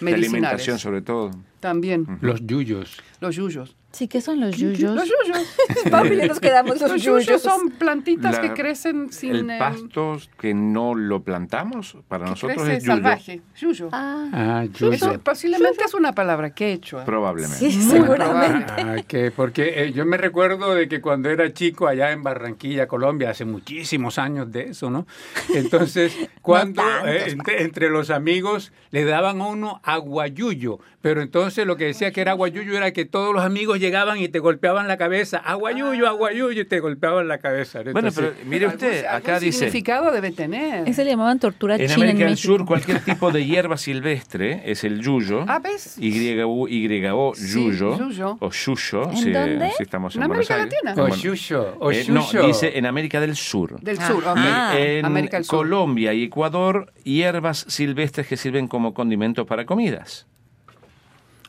[0.00, 0.20] medicinales.
[0.20, 1.30] La alimentación sobre todo.
[1.60, 2.06] También.
[2.20, 3.02] Los yuyos.
[3.20, 3.76] Los yuyos.
[3.96, 4.94] Sí, ¿qué son los yuyos?
[4.94, 5.56] Los yuyos.
[5.90, 7.40] Papi, nos quedamos los, yuyos.
[7.40, 9.48] son plantitas que crecen sin...
[9.48, 12.92] El pasto que no lo plantamos, para nosotros es yuyo.
[12.92, 13.88] salvaje, yuyo.
[13.92, 14.92] Ah, ah yuyo.
[14.92, 17.06] Eso posiblemente es una palabra quechua.
[17.06, 17.56] Probablemente.
[17.56, 18.74] Sí, seguramente.
[18.76, 22.86] Ah, que porque eh, yo me recuerdo de que cuando era chico allá en Barranquilla,
[22.86, 25.06] Colombia, hace muchísimos años de eso, ¿no?
[25.54, 31.84] Entonces, cuando eh, entre, los amigos le daban a uno aguayuyo, pero entonces lo que
[31.84, 35.38] decía que era aguayuyo era que todos los amigos llegaban y te golpeaban la cabeza,
[35.38, 36.10] aguayuyo, ah.
[36.10, 37.82] aguayuyo, y te golpeaban la cabeza.
[37.92, 39.58] bueno, pero mire usted, acá dice...
[39.58, 40.88] significado debe tener?
[40.88, 44.84] Ese le llamaban tortura en china América del Sur, cualquier tipo de hierba silvestre es
[44.84, 45.44] el yuyo.
[45.46, 45.96] Ah, ¿ves?
[45.98, 47.92] Y-U, Y-O, yuyo.
[48.40, 49.70] O yuyo, si, dónde?
[49.76, 50.94] si estamos en, ¿En América Latina.
[50.96, 53.80] O yuyo, o eh, no, dice en América del Sur.
[53.80, 54.74] Del Sur, ah.
[54.76, 55.58] En América del Sur.
[55.58, 60.26] Colombia y Ecuador, hierbas silvestres que sirven como condimentos para comidas.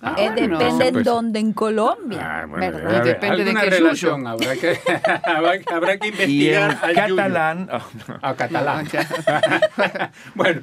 [0.01, 2.19] Ah, eh, depende en dónde en Colombia.
[2.21, 3.03] Ah, bueno, ¿verdad?
[3.03, 4.79] depende de qué relación habrá que,
[5.25, 6.79] habrá que investigar.
[6.83, 7.69] Y en catalán.
[7.71, 7.81] Oh,
[8.21, 8.35] no.
[8.35, 8.87] catalán.
[10.35, 10.61] bueno.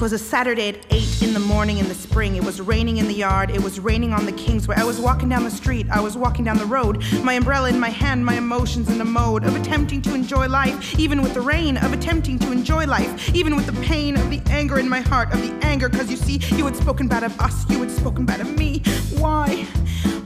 [0.00, 2.34] 'Twas a Saturday at 8 in the morning in the spring.
[2.34, 3.50] It was raining in the yard.
[3.50, 4.76] It was raining on the Kingsway.
[4.76, 5.86] I was walking down the street.
[5.90, 7.04] I was walking down the road.
[7.22, 10.98] My umbrella in my hand, my emotions in a mode of attempting to enjoy life,
[10.98, 14.40] even with the rain, of attempting to enjoy life, even with the pain of the
[14.46, 17.38] anger in my heart, of the anger, cause you see, you had spoken bad of
[17.38, 18.82] us, you had spoken bad of me.
[19.20, 19.66] Why?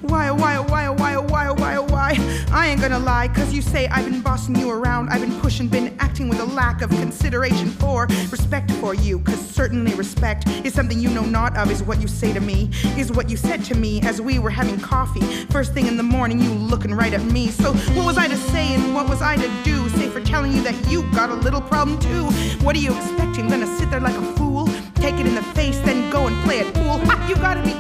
[0.02, 2.44] Why, why, why, why, why, why, why?
[2.52, 5.09] I ain't gonna lie, cause you say I've been bossing you around.
[5.09, 9.40] I've been pushing, been acting with a lack of consideration for, respect for you, cause
[9.50, 13.11] certainly respect is something you know not of, is what you say to me, is
[13.11, 15.22] what you said to me as we were having coffee.
[15.46, 17.48] First thing in the morning, you looking right at me.
[17.48, 19.88] So, what was I to say and what was I to do?
[19.88, 22.26] Say for telling you that you got a little problem too.
[22.64, 23.48] What are you expecting?
[23.48, 24.68] Gonna sit there like a fool?
[24.96, 26.98] Take it in the face, then go and play it pool?
[26.98, 27.73] Ha, you gotta be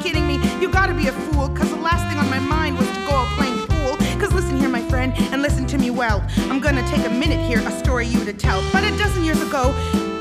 [5.94, 6.24] well.
[6.50, 8.62] I'm gonna take a minute here, a story you to tell.
[8.72, 9.72] But a dozen years ago,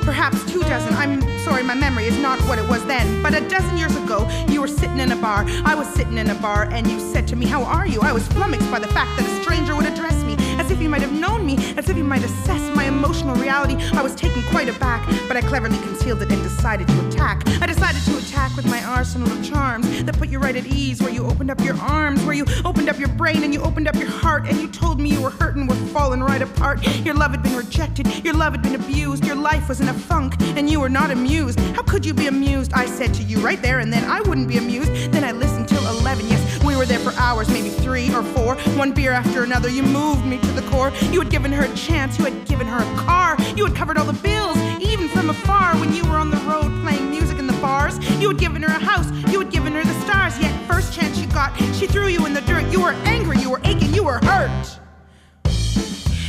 [0.04, 0.94] perhaps two dozen.
[0.96, 3.22] I'm sorry, my memory is not what it was then.
[3.24, 5.46] But a dozen years ago, you were sitting in a bar.
[5.66, 8.02] I was sitting in a bar, and you said to me, How are you?
[8.02, 10.88] I was flummoxed by the fact that a stranger would address me as if he
[10.88, 13.76] might have known me, as if he might assess my emotional reality.
[13.94, 17.44] I was taken quite aback, but I cleverly concealed it and decided to attack.
[17.62, 21.02] I decided to attack with my arsenal of charms that put you right at ease,
[21.02, 23.88] where you opened up your arms, where you opened up your brain and you opened
[23.88, 26.86] up your heart, and you told me you were hurt and were falling right apart.
[27.06, 29.93] Your love had been rejected, your love had been abused, your life was in a
[29.94, 31.60] funk, and you were not amused.
[31.76, 32.74] How could you be amused?
[32.74, 34.92] I said to you right there and then, I wouldn't be amused.
[35.12, 36.28] Then I listened till 11.
[36.28, 39.70] Yes, we were there for hours, maybe three or four, one beer after another.
[39.70, 40.92] You moved me to the core.
[41.12, 43.98] You had given her a chance, you had given her a car, you had covered
[43.98, 47.48] all the bills, even from afar when you were on the road playing music in
[47.48, 47.98] the bars.
[48.20, 51.18] You had given her a house, you had given her the stars, yet first chance
[51.20, 52.72] she got, she threw you in the dirt.
[52.72, 54.80] You were angry, you were aching, you were hurt.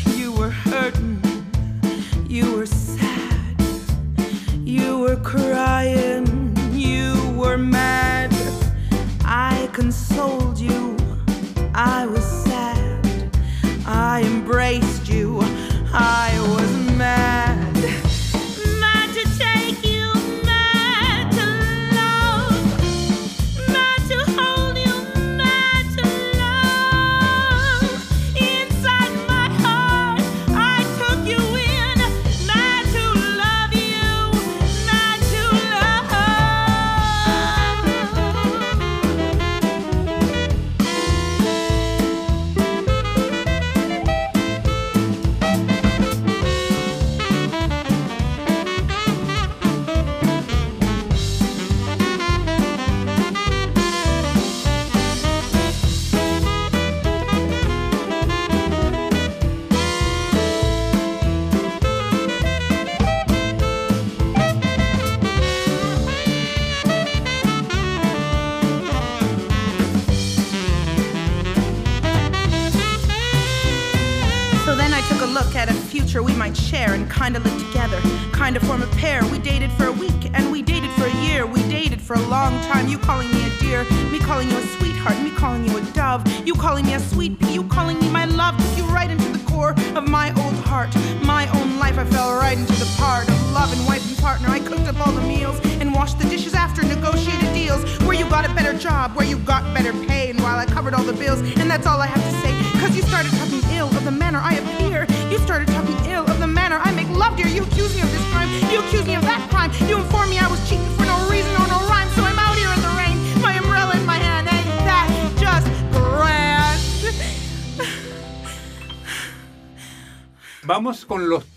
[0.09, 1.23] You were hurting,
[2.29, 2.67] you were
[5.05, 8.33] were crying, you were mad.
[9.23, 10.97] I consoled you,
[11.75, 13.31] I was sad,
[13.87, 15.41] I embraced you,
[15.93, 16.24] I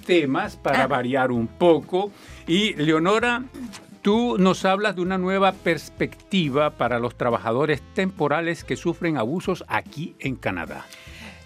[0.08, 2.12] temas para variar un poco.
[2.48, 3.44] Y Leonora,
[4.02, 10.16] tú nos hablas de una nueva perspectiva para los trabajadores temporales que sufren abusos aquí
[10.20, 10.86] en Canadá.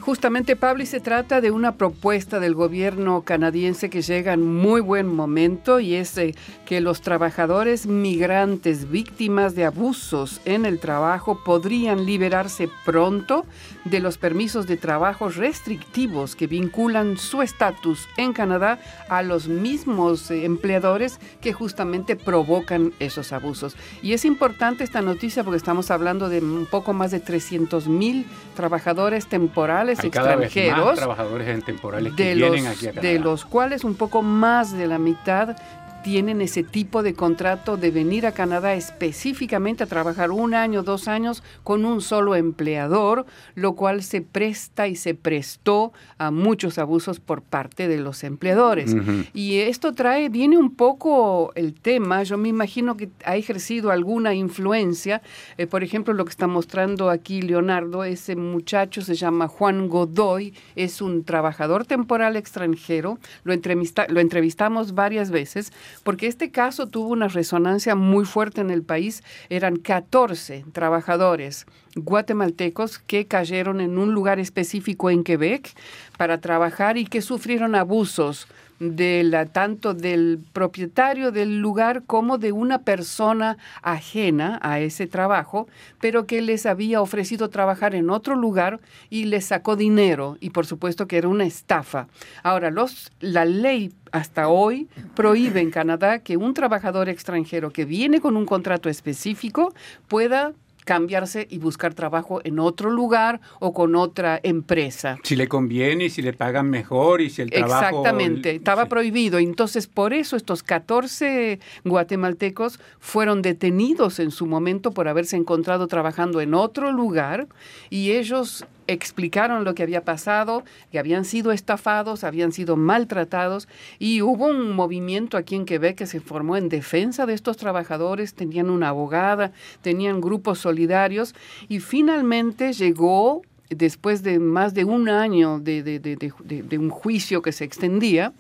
[0.02, 4.82] Justamente, Pablo, y se trata de una propuesta del gobierno canadiense que llega en muy
[4.82, 6.34] buen momento y es eh,
[6.66, 13.46] que los trabajadores migrantes víctimas de abusos en el trabajo podrían liberarse pronto
[13.86, 20.32] de los permisos de trabajo restrictivos que vinculan su estatus en Canadá a los mismos
[20.32, 23.76] eh, empleadores que justamente provocan esos abusos.
[24.02, 28.26] Y es importante esta noticia porque estamos hablando de un poco más de 300 mil
[28.56, 30.86] trabajadores temporales Hay cada vez extranjeros.
[30.86, 33.08] más trabajadores en temporales que de vienen los, aquí a Canadá.
[33.08, 35.56] de los cuales un poco más de la mitad
[36.04, 41.08] tienen ese tipo de contrato de venir a Canadá específicamente a trabajar un año, dos
[41.08, 43.26] años con un solo empleador,
[43.56, 48.96] lo cual se presta y se prestó a muchos abusos por parte de los empleadores.
[49.34, 54.34] Y esto trae, viene un poco el tema, yo me imagino que ha ejercido alguna
[54.34, 55.22] influencia,
[55.58, 60.54] eh, por ejemplo, lo que está mostrando aquí Leonardo, ese muchacho se llama Juan Godoy,
[60.76, 65.72] es un trabajador temporal extranjero, lo, lo entrevistamos varias veces,
[66.04, 69.24] porque este caso tuvo una resonancia muy fuerte en el país.
[69.50, 71.66] Eran 14 trabajadores
[71.96, 75.74] guatemaltecos que cayeron en un lugar específico en Quebec
[76.18, 78.48] para trabajar y que sufrieron abusos
[78.82, 85.68] de la, tanto del propietario del lugar como de una persona ajena a ese trabajo,
[86.00, 88.80] pero que les había ofrecido trabajar en otro lugar
[89.12, 92.08] y les sacó dinero y por supuesto que era una estafa.
[92.42, 98.20] Ahora, los, la ley hasta hoy prohíbe en Canadá que un trabajador extranjero que viene
[98.20, 99.76] con un contrato específico
[100.08, 100.54] pueda
[100.86, 105.18] cambiarse y buscar trabajo en otro lugar o con otra empresa.
[105.24, 107.86] Si le conviene y si le pagan mejor y si el trabajo...
[107.86, 109.40] Exactamente, estaba prohibido.
[109.40, 116.42] Entonces, por eso estos 14 guatemaltecos fueron detenidos en su momento por haberse encontrado trabajando
[116.42, 117.48] en otro lugar
[117.90, 123.68] y ellos explicaron lo que había pasado, que habían sido estafados, habían sido maltratados
[124.00, 128.34] y hubo un movimiento aquí en Quebec que se formó en defensa de estos trabajadores,
[128.34, 129.52] tenían una abogada,
[129.82, 131.36] tenían grupos solidarios
[131.70, 137.64] y finalmente llegó, después de más de un año de, de un juicio que se
[137.64, 138.34] extendía,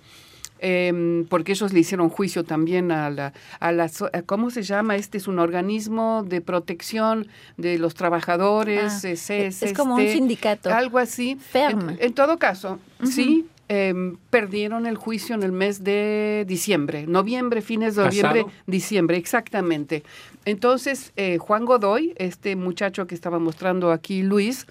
[0.64, 3.89] Em, porque ellos le hicieron juicio también a la, a la,
[4.28, 4.95] ¿cómo se llama?
[4.95, 9.03] Este es un organismo de protección de los trabajadores.
[9.03, 10.72] Ah, es, como un sindicato.
[10.72, 11.39] Algo así.
[11.53, 17.95] En, todo caso, sí, em, perdieron el juicio en el mes de diciembre, noviembre, fines
[17.95, 20.03] de noviembre, diciembre, exactamente.
[20.45, 24.68] Entonces, eh, Juan Godoy, este muchacho que estaba mostrando aquí Luis,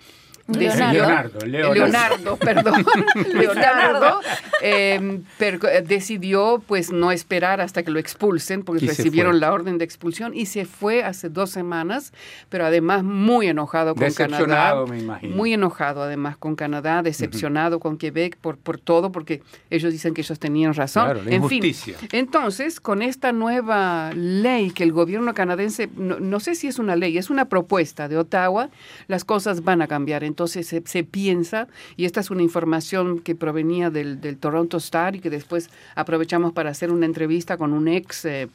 [0.59, 2.85] Leonardo, Leonardo, perdón,
[3.35, 4.21] Leonardo.
[4.63, 5.23] Em,
[5.87, 10.47] decidió pues no esperar hasta que lo expulsen porque recibieron la orden de expulsión y
[10.47, 12.13] se fue hace dos semanas,
[12.49, 15.37] pero además muy enojado con Canadá, me imagino.
[15.37, 20.21] muy enojado además con Canadá, decepcionado con Quebec por por todo porque ellos dicen que
[20.21, 21.19] ellos tenían razón.
[21.27, 21.63] en fin,
[22.13, 27.19] entonces con esta nueva ley que el gobierno canadiense no, sé si es una ley,
[27.19, 28.71] es una propuesta de Ottawa,
[29.09, 30.25] las cosas van a cambiar.
[30.25, 31.69] Entonces entonces se, piensa,
[31.99, 36.55] y esta es una información que provenía del, del, Toronto Star y que después aprovechamos
[36.55, 38.49] para hacer una entrevista con un ex eh,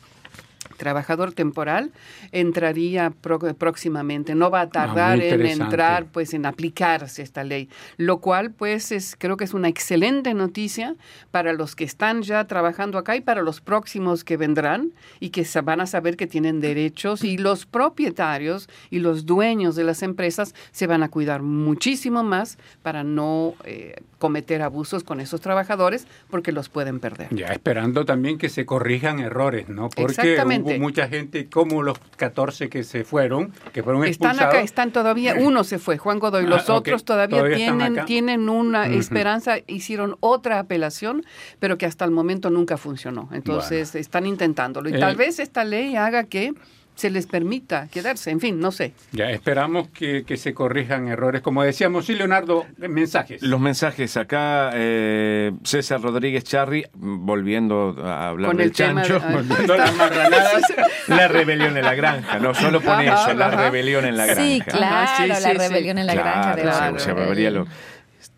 [0.77, 1.91] trabajador temporal
[2.31, 3.11] entraría
[3.57, 4.35] próximamente.
[4.35, 7.69] No va a ah, tardar en entrar, pues, en aplicarse esta ley.
[7.97, 10.95] Lo cual, pues, es, creo que es una excelente noticia
[11.31, 15.45] para los que están ya trabajando acá y para los próximos que vendrán y que
[15.61, 20.53] van a saber que tienen derechos y los propietarios y los dueños de las empresas
[20.71, 26.51] se van a cuidar muchísimo más para no eh, cometer abusos con esos trabajadores porque
[26.51, 27.27] los pueden perder.
[27.31, 29.89] Ya esperando también que se corrijan errores, ¿no?
[29.89, 34.37] Porque hubo mucha gente como los 14 que se fueron, que fueron expulsados.
[34.37, 38.49] Están acá, están todavía, uno se fue, Juan Godoy, los ah, otros todavía, tienen, tienen
[38.49, 41.25] una esperanza, hicieron otra apelación,
[41.59, 43.29] pero que hasta el momento nunca funcionó.
[43.31, 44.89] Entonces están intentándolo.
[44.89, 46.53] Y tal eh, vez esta ley haga que
[46.95, 48.93] se les permita quedarse, en fin, no sé.
[49.11, 51.41] Ya, esperamos que, se corrijan errores.
[51.41, 53.41] Como decíamos, sí, Leonardo, mensajes.
[53.41, 59.95] Los mensajes acá, eh, César Rodríguez Charri, volviendo a hablar del chancho, volviendo a las
[59.95, 60.63] marranadas,
[61.07, 64.41] la rebelión en la granja, no solo pone eso, la rebelión en la granja.
[64.41, 66.55] Sí, claro, la rebelión en la granja.
[66.55, 67.67] de se, se lo,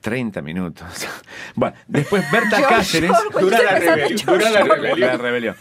[0.02, 0.88] 30 minutos.
[1.56, 3.12] Bueno, después Berta Cáceres.
[3.40, 5.56] dura, la rebelión, la rebelión.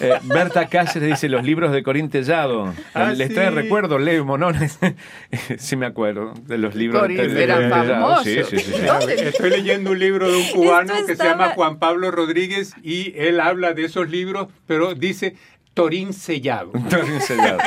[0.00, 2.72] Eh, Berta Cáceres dice: Los libros de Corín Tellado.
[2.94, 4.78] Ah, Les trae recuerdo, Leo Monones.
[5.58, 8.72] sí, me acuerdo de los libros de Corín Sí, sí, sí,
[9.18, 13.40] Estoy leyendo un libro de un cubano que se llama Juan Pablo Rodríguez y él
[13.40, 15.36] habla de esos libros, pero dice
[15.74, 16.72] Torín sellado.
[16.88, 17.58] Torín sellado.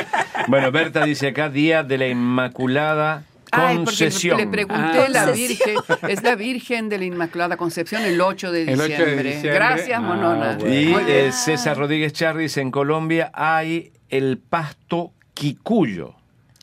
[0.48, 4.38] Bueno, Berta dice acá: Día de la Inmaculada Concesión.
[4.38, 5.76] le pregunté, ah, la Virgen,
[6.08, 9.40] es la Virgen de la Inmaculada Concepción el 8 de diciembre.
[9.42, 10.58] Gracias, ah, Monona.
[10.66, 16.14] Y eh, César Rodríguez Charris, en Colombia hay el pasto quicuyo.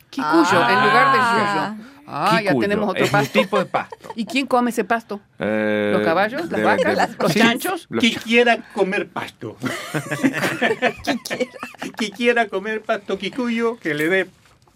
[0.10, 1.76] Quicuyo, en lugar del ah.
[1.78, 1.94] yuyo.
[2.06, 3.40] Ah, ya tenemos otro pasto.
[3.40, 4.10] tipo de pasto.
[4.16, 5.22] ¿Y quién come ese pasto?
[5.40, 6.52] Eh, ¿Los caballos?
[6.52, 7.18] ¿Las vacas?
[7.18, 7.88] ¿Los chanchos?
[8.00, 9.56] Quien quiera comer pasto.
[11.04, 12.16] Quien quiera.
[12.16, 14.28] quiera comer pasto quicuyo, que le dé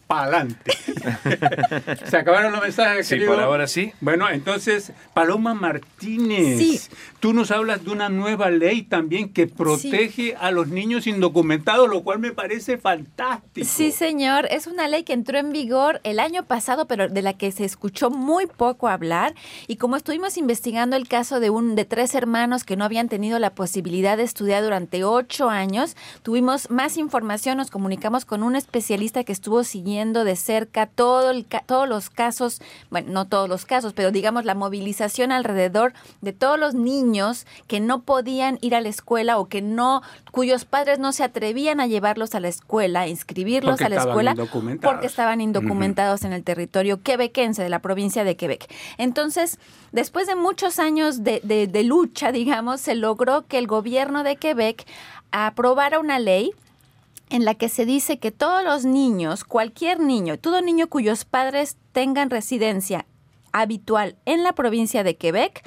[0.07, 0.71] pa'lante.
[2.05, 3.93] Se acabaron los mensajes, Sí, por ahora sí.
[4.01, 6.89] Bueno, entonces, Paloma Martínez,
[7.19, 12.03] tú nos hablas de una nueva ley también que protege a los niños indocumentados, lo
[12.03, 13.67] cual me parece fantástico.
[13.67, 17.33] Sí, señor, es una ley que entró en vigor el año pasado, pero de la
[17.33, 19.33] que se escuchó muy poco hablar.
[19.67, 23.39] Y como estuvimos investigando el caso de un de tres hermanos que no habían tenido
[23.39, 29.23] la posibilidad de estudiar durante ocho años, tuvimos más información, nos comunicamos con un especialista
[29.23, 32.61] que estuvo siguiendo de cerca todo el, todos los casos,
[32.91, 37.06] bueno, no todos los casos, pero digamos la movilización alrededor de todos los niños
[37.67, 40.01] que no podían ir a la escuela o que no,
[40.31, 44.35] cuyos padres no se atrevían a llevarlos a la escuela, inscribirlos a la escuela,
[44.81, 48.73] porque estaban indocumentados en el territorio quebequense de la provincia de Quebec.
[48.97, 49.59] Entonces,
[49.91, 54.85] después de muchos años de, de lucha, digamos, se logró que el gobierno de Quebec
[55.31, 56.51] aprobara una ley
[57.29, 61.77] en la que se dice que todos los niños, cualquier niño, todo niño cuyos padres
[61.91, 63.05] tengan residencia
[63.51, 65.63] habitual en la provincia de Quebec,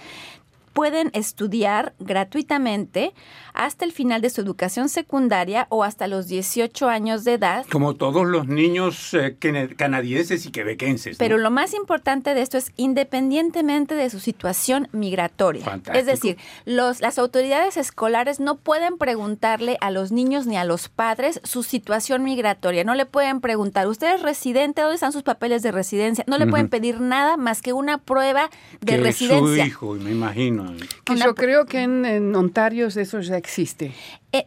[0.72, 3.12] pueden estudiar gratuitamente
[3.60, 7.66] hasta el final de su educación secundaria o hasta los 18 años de edad.
[7.70, 9.36] Como todos los niños eh,
[9.76, 11.18] canadienses y quebequenses.
[11.18, 15.78] Pero lo más importante de esto es independientemente de su situación migratoria.
[15.92, 20.88] Es decir, los, las autoridades escolares no pueden preguntarle a los niños ni a los
[20.88, 22.82] padres su situación migratoria.
[22.82, 24.80] No le pueden preguntar, ¿usted es residente?
[24.80, 26.24] ¿Dónde están sus papeles de residencia?
[26.26, 28.48] No le pueden pedir nada más que una prueba
[28.80, 29.64] de residencia.
[29.64, 30.72] su hijo, me imagino.
[31.04, 33.92] Que yo creo que en, en Ontario eso ya existe existe.
[34.32, 34.46] Eh,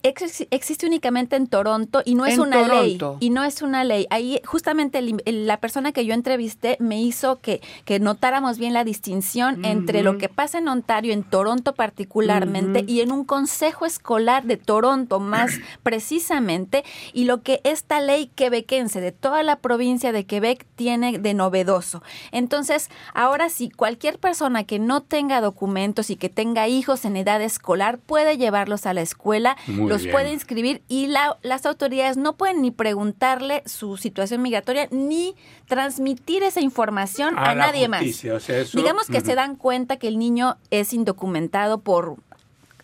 [0.52, 2.98] existe únicamente en Toronto y no es una ley.
[3.20, 4.08] Y no es una ley.
[4.10, 9.66] Ahí justamente la persona que yo entrevisté me hizo que, que notáramos bien la distinción
[9.66, 14.56] entre lo que pasa en Ontario, en Toronto particularmente, y en un consejo escolar de
[14.56, 15.52] Toronto más
[15.84, 21.34] precisamente, y lo que esta ley quebequense de toda la provincia de Quebec tiene de
[21.34, 22.04] novedoso.
[22.32, 27.42] Entonces, ahora sí, cualquier persona que no tenga documentos y que tenga hijos en edad
[27.42, 32.72] escolar puede llevarlos a la escuela los puede inscribir y las autoridades no pueden ni
[32.72, 35.36] preguntarle su situación migratoria ni
[35.68, 38.04] transmitir esa información a, nadie más.
[38.74, 42.18] Digamos que se dan cuenta que el niño es indocumentado por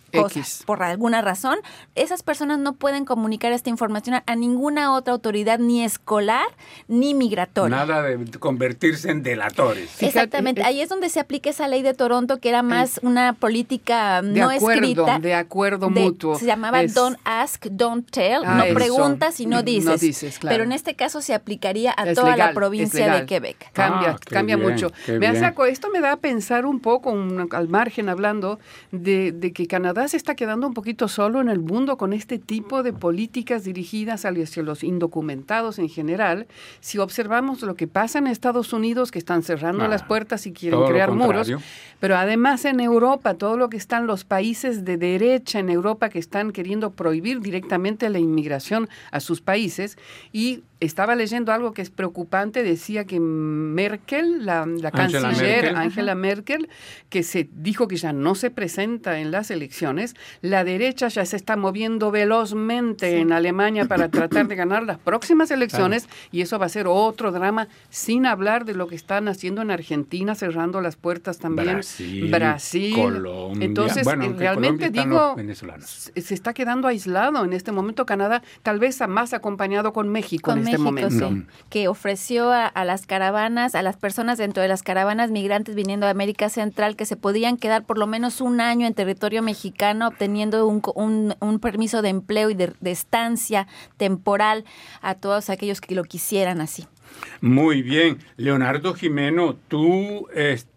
[0.09, 1.59] cosas, por alguna razón,
[1.95, 6.47] esas personas no pueden comunicar esta información a ninguna otra autoridad, ni escolar,
[6.87, 7.75] ni migratoria.
[7.75, 10.01] Nada de convertirse en delatores.
[10.01, 14.21] Exactamente, ahí es donde se aplica esa ley de Toronto, que era más una política
[14.21, 15.19] no escrita.
[15.19, 16.35] De acuerdo mutuo.
[16.35, 20.39] Se llamaba Don't Ask, Don't Tell, ah, no preguntas y no dices.
[20.41, 23.71] Pero en este caso se aplicaría a toda la provincia de Quebec.
[23.73, 24.91] Cambia, ah, cambia mucho.
[25.07, 27.15] Me saco, esto me da a pensar un poco,
[27.51, 28.59] al margen hablando,
[28.91, 32.39] de, de que Canadá se está quedando un poquito solo en el mundo con este
[32.39, 36.47] tipo de políticas dirigidas hacia los indocumentados en general.
[36.79, 40.83] Si observamos lo que pasa en Estados Unidos, que están cerrando las puertas y quieren
[40.85, 41.51] crear muros,
[41.99, 46.19] pero además en Europa, todo lo que están los países de derecha en Europa que
[46.19, 49.97] están queriendo prohibir directamente la inmigración a sus países
[50.31, 56.69] y estaba leyendo algo que es preocupante, decía que Merkel, la, canciller Angela Merkel,
[57.09, 61.35] que se dijo que ya no se presenta en las elecciones, la derecha ya se
[61.35, 66.67] está moviendo velozmente en Alemania para tratar de ganar las próximas elecciones y eso va
[66.67, 70.95] a ser otro drama, sin hablar de lo que están haciendo en Argentina, cerrando las
[70.95, 71.81] puertas también.
[72.29, 73.65] Brasil, Colombia.
[73.65, 75.35] Entonces, realmente digo,
[76.15, 80.68] se está quedando aislado en este momento Canadá, tal vez más acompañado con México en
[80.71, 81.33] este momento.
[81.69, 86.11] que ofreció a, las caravanas, a las personas dentro de las caravanas migrantes viniendo de
[86.11, 90.65] América Central que se podían quedar por lo menos un año en territorio mexicano obteniendo
[90.67, 90.81] un,
[91.39, 93.67] un, permiso de empleo y de, de estancia
[93.97, 94.65] temporal
[95.01, 96.87] a todos aquellos que lo quisieran así.
[97.41, 100.27] Muy bien, Leonardo Jimeno, tú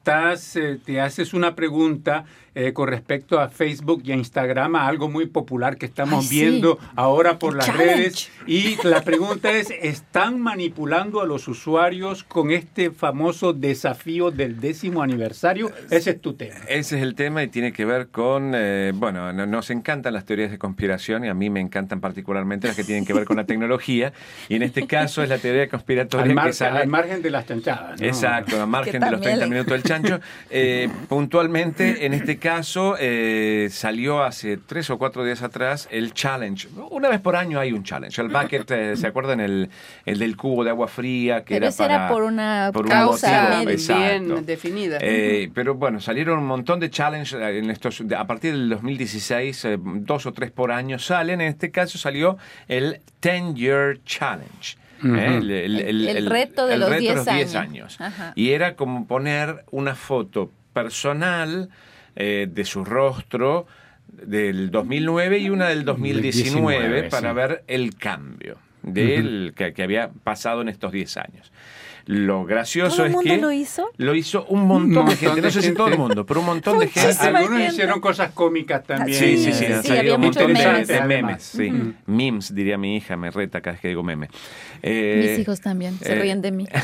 [0.03, 2.25] estás, eh, te haces una pregunta
[2.55, 7.39] eh, con respecto a Facebook y a Instagram, algo muy popular que estamos viendo ahora
[7.39, 8.31] por las redes.
[8.47, 15.03] Y la pregunta es, ¿están manipulando a los usuarios con este famoso desafío del décimo
[15.03, 15.71] aniversario?
[15.89, 16.57] Ese es tu tema.
[16.69, 20.51] Ese es el tema y tiene que ver con, eh, bueno, nos encantan las teorías
[20.51, 23.45] de conspiración y a mí me encantan particularmente las que tienen que ver con la
[23.45, 24.13] tecnología.
[24.51, 26.81] Y en este caso es la teoría conspiratoria al, que sale...
[26.81, 27.99] al margen de las chanchadas.
[28.03, 30.21] Exacto, al margen de los 30 minutos del chancho.
[30.51, 36.69] Eh, puntualmente, en este caso, eh, salió hace tres o cuatro días atrás el challenge.
[36.91, 38.21] Una vez por año hay un challenge.
[38.21, 39.41] El bucket, eh, ¿se acuerdan?
[39.41, 39.71] El,
[40.05, 41.95] el del cubo de agua fría que pero era para...
[41.95, 44.99] era por una causa bien definida.
[45.55, 50.33] pero bueno, salieron un montón de challenges en estos, a partir del 2016, dos o
[50.33, 51.41] tres por año salen.
[51.41, 52.39] En este caso salió
[52.69, 54.82] el 10 Year Challenge.
[55.03, 57.99] El, reto de los 10 años.
[58.35, 61.69] Y era como poner una foto personal
[62.17, 63.67] eh, de su rostro
[64.09, 70.61] del 2009 y una del 2019 para ver el cambio de que, que, había pasado
[70.61, 71.53] en estos 10 años.
[72.07, 73.37] Lo gracioso es que.
[73.39, 73.91] lo hizo?
[73.97, 75.41] Lo hizo un montón, de gente.
[75.41, 77.17] No sé si todo el mundo, pero un montón de gente.
[77.21, 79.19] Algunos hicieron cosas cómicas también.
[79.19, 79.67] Sí, sí, sí.
[79.83, 80.89] sí, había muchos memes.
[81.07, 81.73] memes sí.
[82.07, 84.29] Memes, diría mi hija, me reta cada vez que digo meme.
[84.83, 86.67] Eh, Mis hijos también se ríen de mí.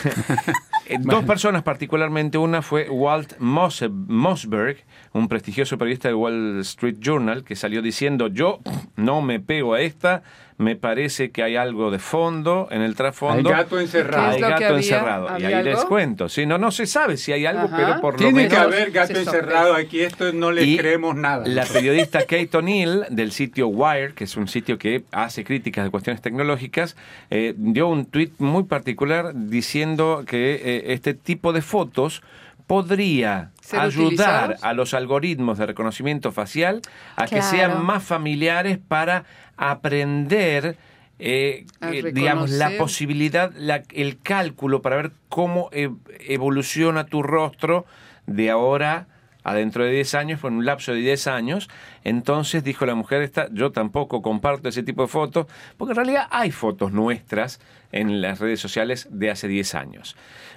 [0.90, 4.78] Eh, dos personas particularmente, una fue Walt Mossberg,
[5.12, 8.61] un prestigioso periodista del Wall Street Journal, que salió diciendo, yo
[8.99, 10.22] no me pego a esta,
[10.59, 13.49] me parece que hay algo de fondo en el trasfondo.
[13.49, 14.28] Hay gato encerrado.
[14.28, 15.38] Hay gato encerrado.
[15.38, 16.28] y ahí les cuento.
[16.28, 18.34] Sí, no, no se sabe si hay algo, pero por lo menos.
[18.34, 20.01] Tiene que haber gato encerrado aquí.
[20.01, 21.46] Esto no le creemos nada.
[21.46, 25.90] La periodista Kate O'Neill del sitio Wire, que es un sitio que hace críticas de
[25.90, 26.96] cuestiones tecnológicas,
[27.30, 32.22] eh, dio un tuit muy particular diciendo que eh, este tipo de fotos
[32.69, 36.83] podría ayudar a los algoritmos de reconocimiento facial
[37.16, 39.25] a que sean más familiares para
[39.57, 40.77] aprender,
[41.19, 43.51] eh, eh, digamos, la posibilidad,
[43.93, 45.91] el cálculo para ver cómo e,
[46.29, 47.87] evoluciona tu rostro
[48.27, 49.09] de ahora
[49.45, 51.68] adentro de 10 años, fue en un lapso de 10 años.
[52.05, 56.28] Entonces dijo la mujer esta, yo tampoco comparto ese tipo de fotos, porque en realidad
[56.30, 57.61] hay fotos nuestras
[57.91, 60.16] en las redes sociales de hace 10 años.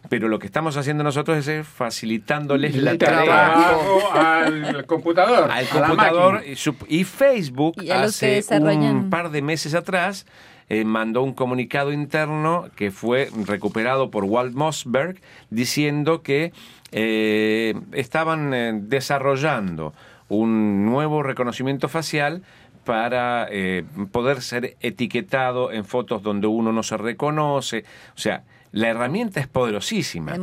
[0.09, 3.77] Pero lo que estamos haciendo nosotros es facilitándoles la tarea
[4.13, 5.49] al computador.
[5.49, 6.43] Al computador
[6.87, 10.25] y, Facebook hace un par de meses atrás
[10.73, 15.19] eh, mandó un comunicado interno que fue recuperado por Walt Mossberg
[15.49, 16.53] diciendo que
[16.93, 19.93] eh, estaban eh, desarrollando
[20.29, 22.43] un nuevo reconocimiento facial
[22.85, 23.49] para
[24.13, 27.83] poder ser etiquetado en fotos donde uno no se reconoce.
[28.15, 30.35] O sea, la herramienta es poderosísima,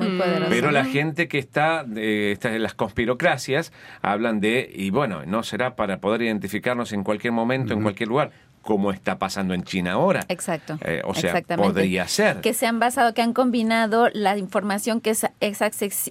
[0.50, 3.72] pero la gente que está, está, en las conspirocracias
[4.02, 8.30] hablan de, y bueno, no será para poder identificarnos en cualquier momento, en cualquier lugar
[8.68, 10.26] como está pasando en China ahora.
[10.28, 10.78] Exacto.
[10.82, 12.42] Eh, o sea, podría ser.
[12.42, 15.24] Que se han basado, que han combinado la información que es,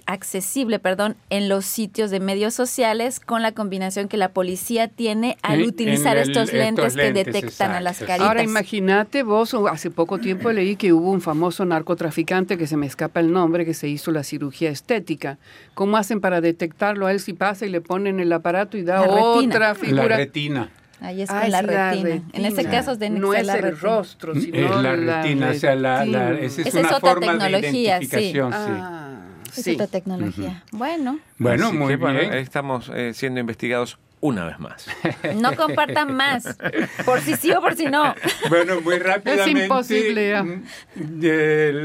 [0.06, 5.38] accesible perdón, en los sitios de medios sociales con la combinación que la policía tiene
[5.42, 8.26] al utilizar estos, lentes que detectan a las caritas.
[8.26, 12.86] Ahora imagínate vos, hace poco tiempo leí que hubo un famoso narcotraficante que se me
[12.86, 15.38] escapa el nombre, que se hizo la cirugía estética.
[15.74, 19.02] ¿Cómo hacen para detectarlo a él si pasa y le ponen el aparato y da
[19.02, 20.08] otra figura?
[20.08, 20.72] La retina.
[21.00, 22.22] Ahí es con la, retina.
[22.32, 25.50] En ese caso es de no es el rostro, sino es la, retina.
[25.50, 28.52] O sea, la, esa es, una forma de identificación.
[28.52, 28.58] Sí.
[28.58, 29.20] Ah,
[29.56, 30.64] es otra tecnología.
[30.72, 31.18] Bueno.
[31.38, 32.34] Bueno, muy bien.
[32.34, 34.86] estamos eh, siendo investigados una vez más.
[35.36, 36.56] No compartan más,
[37.04, 38.14] por si sí o por si no.
[38.48, 39.60] Bueno, muy rápidamente.
[39.60, 40.42] Es imposible.
[40.42, 40.62] Mm,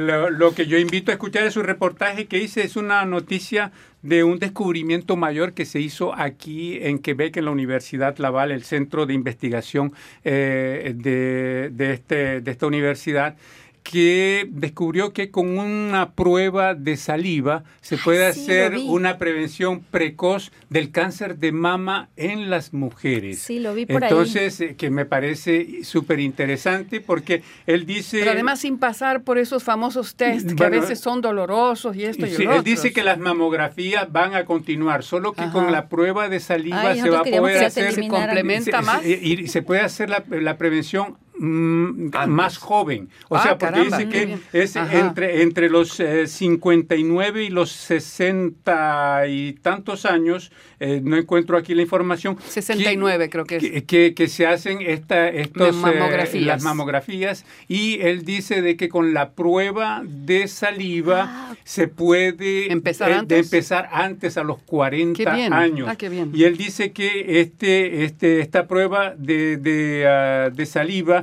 [0.07, 3.71] lo, lo, que yo invito a escuchar es un reportaje que hice, es una noticia
[4.03, 8.63] de un descubrimiento mayor que se hizo aquí en Quebec, en la Universidad Laval, el
[8.63, 9.93] centro de investigación
[10.23, 13.35] eh, de, de, este, de esta universidad
[13.83, 20.89] que descubrió que con una prueba de saliva se puede hacer una prevención precoz del
[20.89, 23.39] cáncer de mama en las mujeres.
[23.39, 28.19] Sí, lo vi por Entonces, eh, que me parece súper interesante porque él dice...
[28.19, 32.25] Pero además sin pasar por esos famosos test que a veces son dolorosos y esto
[32.25, 36.29] y sí, Él dice que las mamografías van a continuar, solo que con la prueba
[36.29, 37.93] de saliva se va a poder hacer...
[37.93, 39.05] Se complementa más.
[39.05, 43.09] Y se puede hacer la, la prevención Mm, más joven.
[43.27, 49.27] O sea, ah, porque dice que es entre, entre los 59 eh, y los 60
[49.27, 52.37] y tantos años, eh, no encuentro aquí la información.
[52.47, 53.83] 69 creo que es.
[53.83, 59.15] Que, que, se hacen esta, estos, eh, las mamografías y él dice de que con
[59.15, 61.55] la prueba de saliva ah.
[61.63, 63.27] se puede empezar, antes?
[63.27, 65.89] De empezar antes a los 40 años.
[65.89, 66.31] Ah, bien.
[66.33, 71.22] Y él dice que este, este, esta prueba de, de, de saliva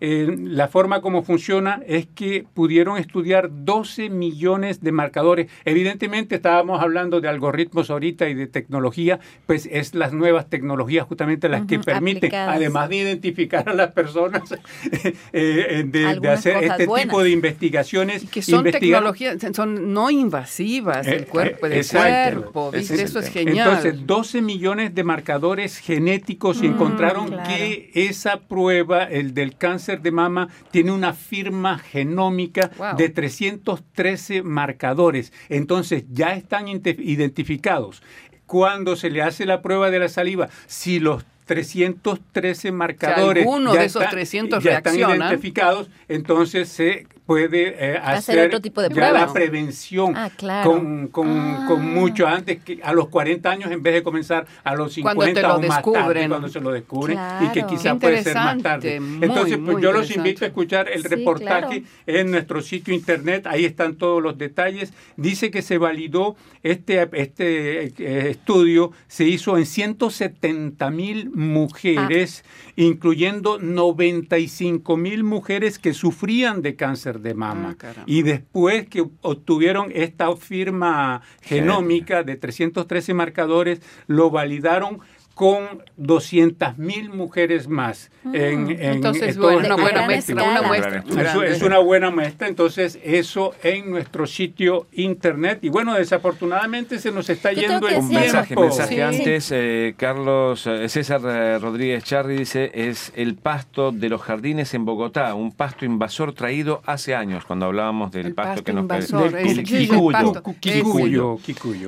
[0.00, 5.50] la forma como funciona es que pudieron estudiar 12 millones de marcadores.
[5.64, 11.48] Evidentemente estábamos hablando de algoritmos ahorita y de tecnología, pues es las nuevas tecnologías justamente
[11.48, 14.52] las que permiten, además de identificar a las personas,
[14.92, 18.24] eh, eh, de, hacer este tipo de investigaciones.
[18.30, 23.68] que son tecnologías, son no invasivas del eh, cuerpo, del cuerpo, eso es genial.
[23.68, 29.87] Entonces, 12 millones de marcadores genéticos y mm, encontraron que esa prueba, el del cáncer,
[29.96, 35.32] de mama tiene una firma genómica de 313 marcadores.
[35.48, 38.02] Entonces ya están identificados.
[38.46, 44.08] Cuando se le hace la prueba de la saliva, si los 313 marcadores de esos
[44.08, 50.14] 300 ya están identificados, entonces se puede eh, hacer, otro tipo de ya la prevención
[50.16, 50.30] ah,
[50.64, 51.74] con, con, ah.
[51.78, 55.60] mucho antes que a los 40 años en vez de comenzar a los 50 o
[55.60, 58.96] más tarde cuando se lo descubren y que quizá puede ser más tarde.
[58.96, 63.96] Entonces, pues yo los invito a escuchar el reportaje en nuestro sitio internet, ahí están
[63.96, 64.94] todos los detalles.
[65.18, 72.67] Dice que se validó este, este eh, estudio, se hizo en 170 mil mujeres, ah.
[72.78, 77.76] Incluyendo 95 mil mujeres que sufrían de cáncer de mama.
[77.82, 85.00] Ah, y después que obtuvieron esta firma genómica de 313 marcadores, lo validaron
[85.38, 88.10] con 200.000 mujeres más.
[88.24, 88.34] Mm.
[88.34, 90.34] En, entonces, es una buena muestra.
[90.42, 91.04] Una muestra
[91.46, 92.48] es, una buena muestra.
[92.48, 95.60] Entonces, eso en nuestro sitio internet.
[95.62, 99.52] Y bueno, desafortunadamente se nos está yendo el Un mensaje, mensaje antes.
[99.52, 104.84] Eh, Carlos eh, César eh, Rodríguez Charri dice: es el pasto de los jardines en
[104.84, 109.62] Bogotá, un pasto invasor traído hace años, cuando hablábamos del pasto, que nos invasor, el,
[109.62, 111.38] Kikuyo.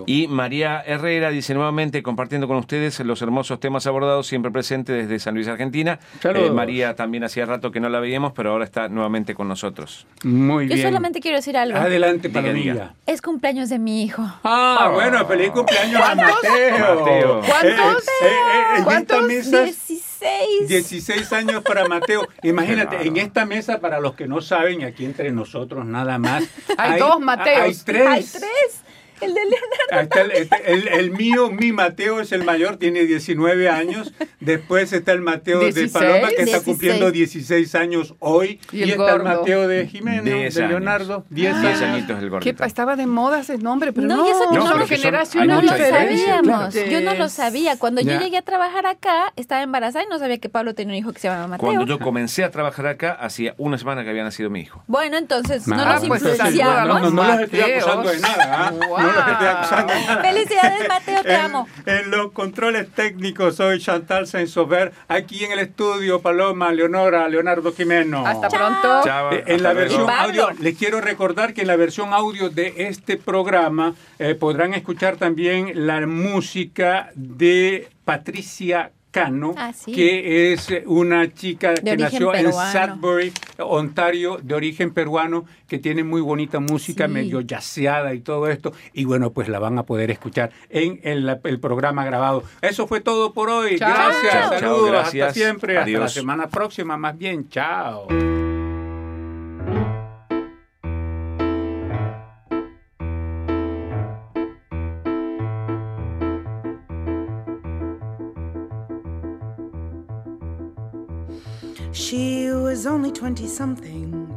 [0.06, 5.18] Y María Herrera dice nuevamente, compartiendo con ustedes los hermosos temas abordados, siempre presente desde
[5.18, 5.98] San Luis, Argentina.
[6.22, 10.06] Eh, María también hacía rato que no la veíamos, pero ahora está nuevamente con nosotros.
[10.22, 10.78] Muy bien.
[10.78, 11.78] Yo solamente quiero decir algo.
[11.78, 12.94] Adelante, Palomilla.
[13.06, 14.22] Es cumpleaños de mi hijo.
[14.44, 17.42] Ah, bueno, feliz cumpleaños a Mateo.
[17.46, 18.08] ¿Cuántos?
[18.08, 19.28] Eh, eh, ¿Cuántos?
[19.28, 20.68] 16.
[20.68, 22.26] 16 años para Mateo.
[22.42, 26.44] Imagínate, en esta mesa, para los que no saben, aquí entre nosotros nada más.
[26.76, 27.60] hay, dos Mateos.
[27.60, 28.06] Hay tres.
[28.06, 28.89] Hay tres.
[29.20, 30.32] El de Leonardo.
[30.32, 34.12] Este, el, mío, mi Mateo es el mayor, tiene 19 años.
[34.40, 38.60] Después está el Mateo de Paloma, que está cumpliendo 16 años hoy.
[38.72, 42.08] Y, está el Mateo de Jimeno, de Leonardo, 10 años.
[42.08, 42.64] el gordito.
[42.64, 46.74] estaba de moda ese nombre, pero no, no, eso no, no, generación no lo sabíamos.
[46.74, 47.76] Yo no lo sabía.
[47.78, 50.98] Cuando yo llegué a trabajar acá, estaba embarazada y no sabía que Pablo tenía un
[50.98, 51.66] hijo que se llamaba Mateo.
[51.66, 54.82] Cuando yo comencé a trabar acá, hacía una semana que había nacido mi hijo.
[54.86, 57.02] Bueno, entonces no nos pues, influenciamos.
[57.02, 58.72] No, no, los estoy acusando de nada.
[60.22, 61.68] Felicidades, Mateo, te amo.
[61.86, 64.92] En los controles técnicos soy Chantal Saint-Sauveur.
[65.08, 68.26] Aquí en el estudio, Paloma, Leonora, Leonardo Jimeno.
[68.26, 69.02] Hasta pronto.
[69.32, 73.16] Eh, en la versión audio, les quiero recordar que en la versión audio de este
[73.16, 81.74] programa eh, podrán escuchar también la música de Patricia Cano, ah, que es una chica
[81.74, 88.14] que nació en Sudbury, Ontario, de origen peruano, que tiene muy bonita música, medio yaceada
[88.14, 88.72] y todo esto.
[88.92, 92.44] Y bueno, pues la van a poder escuchar en el, programa grabado.
[92.62, 93.76] Eso fue todo por hoy.
[93.76, 97.48] Gracias, saludos, hasta siempre, hasta la semana próxima, más bien.
[97.48, 98.06] Chao.
[111.92, 114.28] She was only 20 something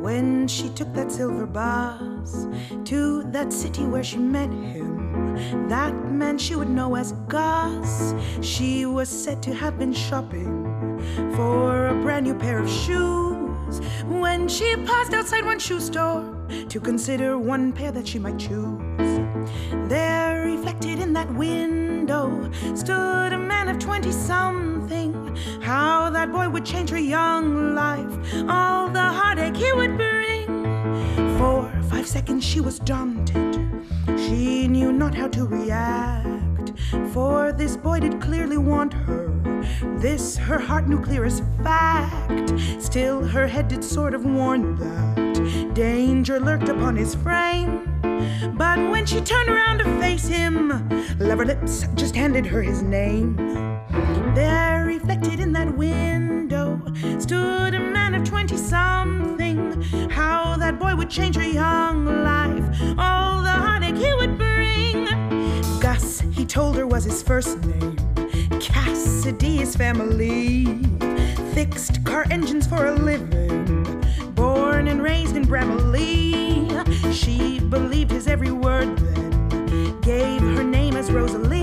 [0.00, 2.46] when she took that silver bus
[2.84, 5.66] to that city where she met him.
[5.68, 8.14] That man she would know as Gus.
[8.42, 11.00] She was said to have been shopping
[11.34, 16.22] for a brand new pair of shoes when she paused outside one shoe store
[16.68, 18.78] to consider one pair that she might choose.
[19.88, 24.53] There, reflected in that window, stood a man of 20 something
[26.24, 28.16] that boy would change her young life,
[28.48, 30.46] all the heartache he would bring.
[31.36, 33.60] For five seconds she was daunted,
[34.16, 36.72] she knew not how to react.
[37.12, 39.28] For this boy did clearly want her,
[39.98, 42.54] this her heart knew clear as fact.
[42.78, 47.82] Still, her head did sort of warn that danger lurked upon his frame.
[48.56, 53.63] But when she turned around to face him, lover lips just handed her his name.
[61.04, 62.64] Would change her young life,
[62.96, 65.04] all the heartache he would bring.
[65.78, 67.96] Gus, he told her, was his first name.
[68.58, 70.64] Cassidy, his family.
[71.52, 74.02] Fixed car engines for a living.
[74.34, 76.70] Born and raised in Bramley.
[77.12, 80.00] She believed his every word then.
[80.00, 81.53] Gave her name as Rosalie.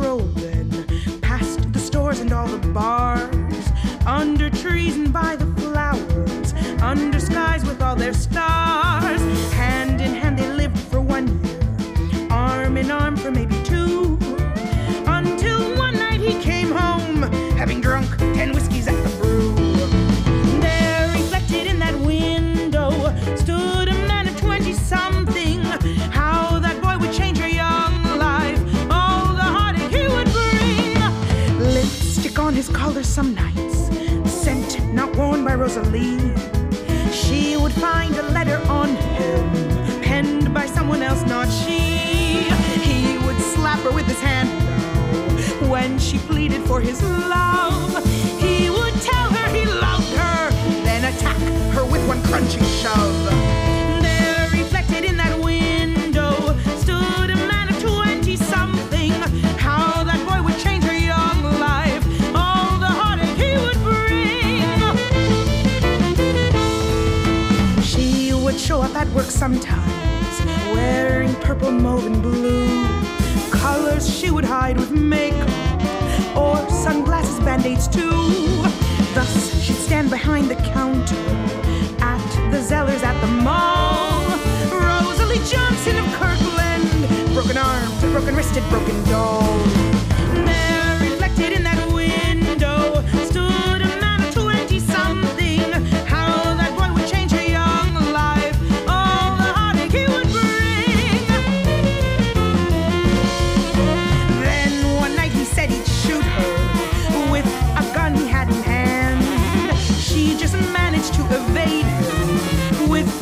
[0.00, 0.70] Then,
[1.20, 3.39] past the stores and all the bars,
[35.20, 36.18] worn by Rosalie.
[37.12, 42.48] She would find a letter on him, penned by someone else, not she.
[42.88, 44.48] He would slap her with his hand
[45.68, 47.92] when she pleaded for his love.
[48.44, 50.50] He would tell her he loved her,
[50.86, 51.38] then attack
[51.74, 53.49] her with one crunchy shove.
[69.30, 72.68] Sometimes, wearing purple mauve and blue.
[73.50, 75.48] Colors she would hide with makeup
[76.36, 78.10] or sunglasses, band-aids too.
[79.14, 81.14] Thus she'd stand behind the counter
[82.00, 84.20] at the Zellers at the mall.
[84.70, 89.89] Rosalie Johnson of Kirkland, broken armed, broken wristed, broken doll.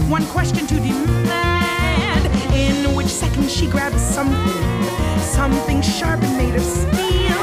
[0.09, 2.27] One question to demand.
[2.55, 4.89] In which second she grabbed something,
[5.21, 7.39] something sharp and made of steel.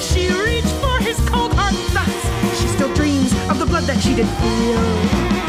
[0.00, 2.60] She reached for his cold hard thoughts.
[2.60, 5.41] She still dreams of the blood that she did feel.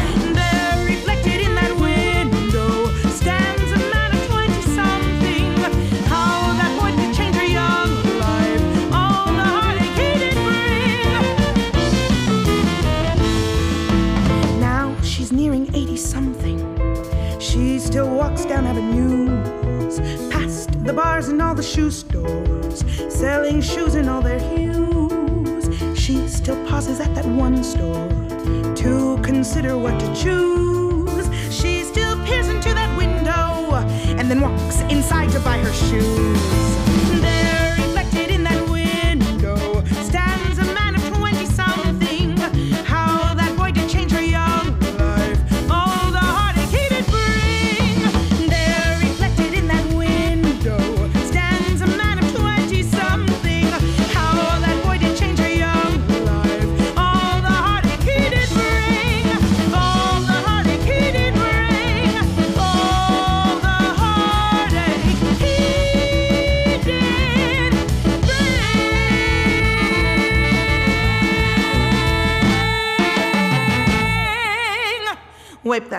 [18.53, 19.99] Down avenues,
[20.31, 25.65] past the bars and all the shoe stores, selling shoes in all their hues.
[25.99, 28.09] She still pauses at that one store
[28.75, 31.25] to consider what to choose.
[31.51, 33.73] She still peers into that window
[34.19, 36.92] and then walks inside to buy her shoes.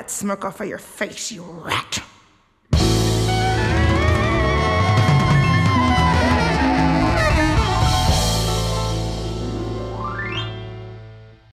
[0.05, 2.04] That smirk off of your face, you rat.